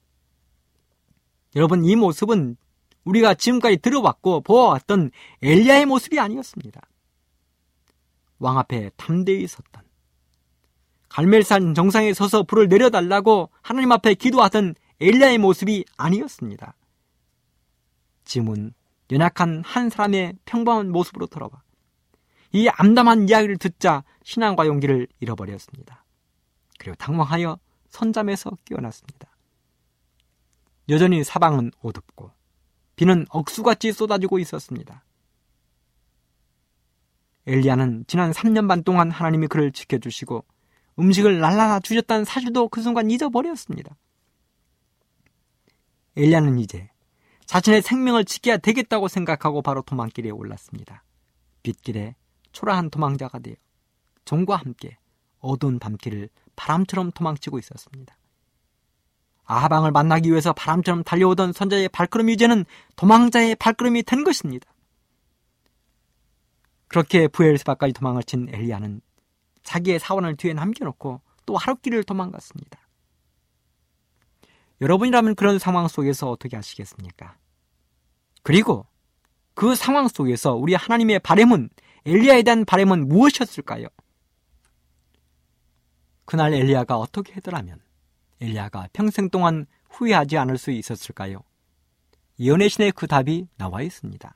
여러분 1.57 1.83
이 1.83 1.97
모습은 1.97 2.55
우리가 3.03 3.33
지금까지 3.33 3.77
들어왔고 3.77 4.41
보아왔던 4.41 5.11
엘리야의 5.41 5.87
모습이 5.87 6.21
아니었습니다. 6.21 6.79
왕 8.39 8.57
앞에 8.59 8.91
담대히 8.95 9.45
섰던 9.45 9.83
갈멜산 11.09 11.73
정상에 11.73 12.13
서서 12.13 12.43
불을 12.43 12.69
내려달라고 12.69 13.49
하나님 13.61 13.91
앞에 13.91 14.13
기도하던 14.13 14.75
엘리야의 14.99 15.37
모습이 15.37 15.85
아니었습니다. 15.97 16.75
지금은 18.25 18.73
연약한 19.11 19.63
한 19.63 19.89
사람의 19.89 20.35
평범한 20.45 20.91
모습으로 20.91 21.27
돌아와 21.27 21.61
이 22.51 22.67
암담한 22.67 23.29
이야기를 23.29 23.57
듣자 23.57 24.03
신앙과 24.23 24.67
용기를 24.67 25.07
잃어버렸습니다. 25.19 26.03
그리고 26.79 26.95
당황하여 26.95 27.59
선잠에서 27.89 28.51
깨어났습니다. 28.65 29.29
여전히 30.89 31.23
사방은 31.23 31.71
어둡고 31.81 32.31
비는 32.95 33.25
억수같이 33.29 33.91
쏟아지고 33.91 34.39
있었습니다. 34.39 35.03
엘리야는 37.45 38.05
지난 38.07 38.31
3년 38.31 38.67
반 38.67 38.83
동안 38.83 39.11
하나님이 39.11 39.47
그를 39.47 39.71
지켜주시고 39.71 40.43
음식을 40.99 41.39
날라라 41.39 41.79
주셨다는 41.79 42.25
사실도 42.25 42.67
그 42.67 42.81
순간 42.81 43.09
잊어버렸습니다. 43.09 43.95
엘리야는 46.17 46.57
이제 46.59 46.89
자신의 47.45 47.83
생명을 47.83 48.25
지켜야 48.25 48.57
되겠다고 48.57 49.07
생각하고 49.07 49.61
바로 49.61 49.83
도망길에 49.83 50.31
올랐습니다. 50.31 51.03
빗길에 51.63 52.15
초라한 52.51 52.89
도망자가 52.89 53.39
되어 53.39 53.55
종과 54.25 54.55
함께 54.55 54.97
어두운 55.39 55.79
밤길을 55.79 56.29
바람처럼 56.55 57.11
도망치고 57.11 57.59
있었습니다. 57.59 58.17
아하방을 59.45 59.91
만나기 59.91 60.29
위해서 60.29 60.51
바람처럼 60.53 61.03
달려오던 61.03 61.53
선자의 61.53 61.87
발걸음이 61.89 62.33
이제는 62.33 62.65
도망자의 62.95 63.55
발걸음이 63.55 64.03
된 64.03 64.23
것입니다. 64.23 64.69
그렇게 66.87 67.27
부엘스바까지 67.27 67.93
도망을 67.93 68.23
친 68.23 68.49
엘리야는 68.49 69.01
자기의 69.63 69.99
사원을 69.99 70.35
뒤에 70.35 70.53
남겨놓고 70.53 71.21
또 71.45 71.55
하룻길을 71.55 72.03
도망갔습니다. 72.03 72.86
여러분이라면 74.81 75.35
그런 75.35 75.59
상황 75.59 75.87
속에서 75.87 76.29
어떻게 76.29 76.55
하시겠습니까? 76.55 77.37
그리고 78.43 78.85
그 79.53 79.75
상황 79.75 80.07
속에서 80.07 80.53
우리 80.53 80.75
하나님의 80.75 81.19
바램은 81.19 81.69
엘리야에 82.05 82.43
대한 82.43 82.63
바램은 82.63 83.07
무엇이었을까요? 83.07 83.87
그날 86.25 86.53
엘리야가 86.53 86.97
어떻게 86.97 87.33
했더라면 87.33 87.79
엘리야가 88.39 88.89
평생 88.93 89.29
동안 89.29 89.65
후회하지 89.89 90.37
않을 90.37 90.57
수 90.57 90.71
있었을까요? 90.71 91.41
연애신의 92.43 92.91
그 92.91 93.07
답이 93.07 93.47
나와 93.57 93.81
있습니다. 93.81 94.35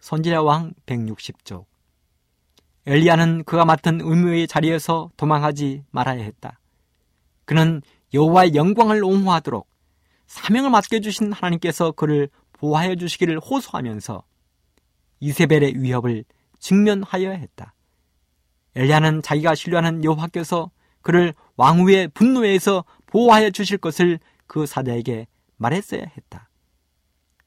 선지자 0.00 0.42
왕 0.42 0.72
160쪽 0.86 1.66
엘리야는 2.86 3.44
그가 3.44 3.64
맡은 3.64 4.00
의무의 4.00 4.48
자리에서 4.48 5.10
도망하지 5.16 5.84
말아야 5.90 6.22
했다. 6.22 6.58
그는 7.44 7.82
여호와의 8.14 8.54
영광을 8.54 9.04
옹호하도록 9.04 9.68
사명을 10.26 10.70
맡겨주신 10.70 11.32
하나님께서 11.32 11.92
그를 11.92 12.28
보호하여 12.52 12.94
주시기를 12.96 13.38
호소하면서 13.38 14.24
이세벨의 15.20 15.74
위협을 15.82 16.24
직면하여야 16.58 17.32
했다. 17.32 17.74
엘리야는 18.74 19.22
자기가 19.22 19.54
신뢰하는 19.54 20.04
여호와께서 20.04 20.70
그를 21.02 21.34
왕후의 21.56 22.08
분노에서 22.08 22.84
보호하여 23.06 23.50
주실 23.50 23.78
것을 23.78 24.18
그 24.46 24.66
사자에게 24.66 25.26
말했어야 25.56 26.02
했다. 26.16 26.48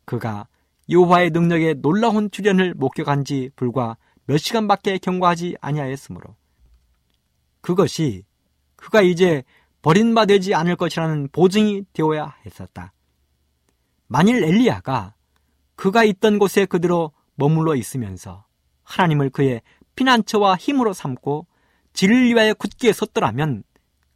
그가 0.06 0.48
여호와의 0.90 1.32
능력의 1.32 1.76
놀라운 1.82 2.30
출현을 2.32 2.74
목격한 2.74 3.24
지 3.24 3.50
불과 3.56 3.98
몇 4.26 4.38
시간밖에 4.38 4.98
경과하지 4.98 5.58
아니하였으므로 5.62 6.36
그것이 7.62 8.24
그가 8.76 9.02
이제 9.02 9.44
버림바 9.82 10.26
되지 10.26 10.54
않을 10.54 10.76
것이라는 10.76 11.30
보증이 11.32 11.84
되어야 11.94 12.36
했었다. 12.46 12.94
만일 14.08 14.44
엘리야가 14.44 15.16
그가 15.76 16.04
있던 16.04 16.38
곳에 16.38 16.66
그대로 16.66 17.12
머물러 17.36 17.76
있으면서 17.76 18.46
하나님을 18.84 19.30
그의 19.30 19.62
피난처와 19.96 20.58
힘으로 20.58 20.94
삼고 20.94 21.48
진리를 21.94 22.36
위하여 22.36 22.54
굳게 22.54 22.94
섰더라면 22.94 23.64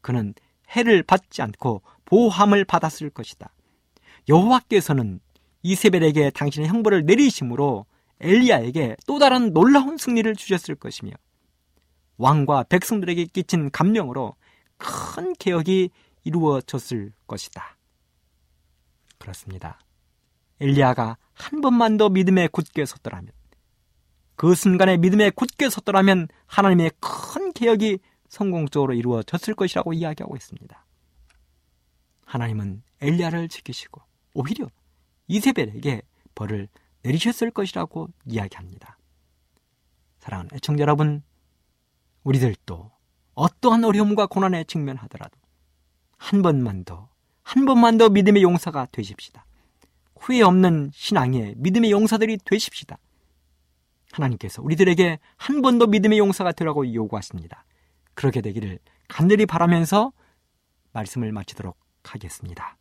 그는 0.01 0.33
해를 0.69 1.03
받지 1.03 1.41
않고 1.41 1.81
보호함을 2.05 2.65
받았을 2.65 3.09
것이다. 3.09 3.51
여호와께서는 4.29 5.19
이세벨에게 5.63 6.29
당신의 6.31 6.69
형벌을 6.69 7.05
내리심으로 7.05 7.85
엘리야에게 8.21 8.97
또 9.07 9.19
다른 9.19 9.53
놀라운 9.53 9.97
승리를 9.97 10.35
주셨을 10.35 10.75
것이며 10.75 11.11
왕과 12.17 12.63
백성들에게 12.63 13.25
끼친 13.25 13.71
감명으로 13.71 14.35
큰 14.77 15.33
개혁이 15.33 15.89
이루어졌을 16.23 17.13
것이다. 17.27 17.77
그렇습니다. 19.17 19.79
엘리야가 20.59 21.17
한 21.33 21.61
번만 21.61 21.97
더 21.97 22.09
믿음에 22.09 22.47
굳게 22.47 22.85
섰더라면 22.85 23.31
그 24.35 24.53
순간에 24.55 24.97
믿음에 24.97 25.29
굳게 25.29 25.69
섰더라면 25.69 26.27
하나님의 26.45 26.91
큰 26.99 27.53
개혁이 27.53 27.99
성공적으로 28.27 28.93
이루어졌을 28.93 29.53
것이라고 29.53 29.93
이야기하고 29.93 30.35
있습니다. 30.35 30.85
하나님은 32.25 32.83
엘리야를 33.01 33.47
지키시고 33.49 34.01
오히려 34.33 34.67
이세벨에게 35.27 36.01
벌을 36.33 36.67
내리셨을 37.03 37.51
것이라고 37.51 38.09
이야기합니다. 38.25 38.97
사랑하는 40.19 40.49
애청자 40.53 40.81
여러분, 40.81 41.23
우리들도 42.23 42.91
어떠한 43.35 43.83
어려움과 43.83 44.25
고난에 44.27 44.63
직면하더라도 44.63 45.37
한 46.17 46.41
번만 46.41 46.83
더, 46.83 47.09
한 47.43 47.65
번만 47.65 47.97
더 47.97 48.09
믿음의 48.09 48.41
용사가 48.43 48.87
되십시다. 48.91 49.45
후회 50.17 50.41
없는 50.41 50.91
신앙의 50.93 51.55
믿음의 51.57 51.91
용사들이 51.91 52.37
되십시다. 52.45 52.97
하나님께서 54.11 54.61
우리들에게 54.61 55.19
한 55.35 55.61
번 55.61 55.77
더 55.77 55.87
믿음의 55.87 56.17
용사가 56.19 56.53
되라고 56.53 56.91
요구하십니다. 56.93 57.65
그렇게 58.13 58.39
되기를 58.41 58.79
간절히 59.09 59.45
바라면서 59.45 60.13
말씀을 60.93 61.31
마치도록 61.33 61.77
하겠습니다. 62.03 62.77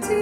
나 0.00 0.21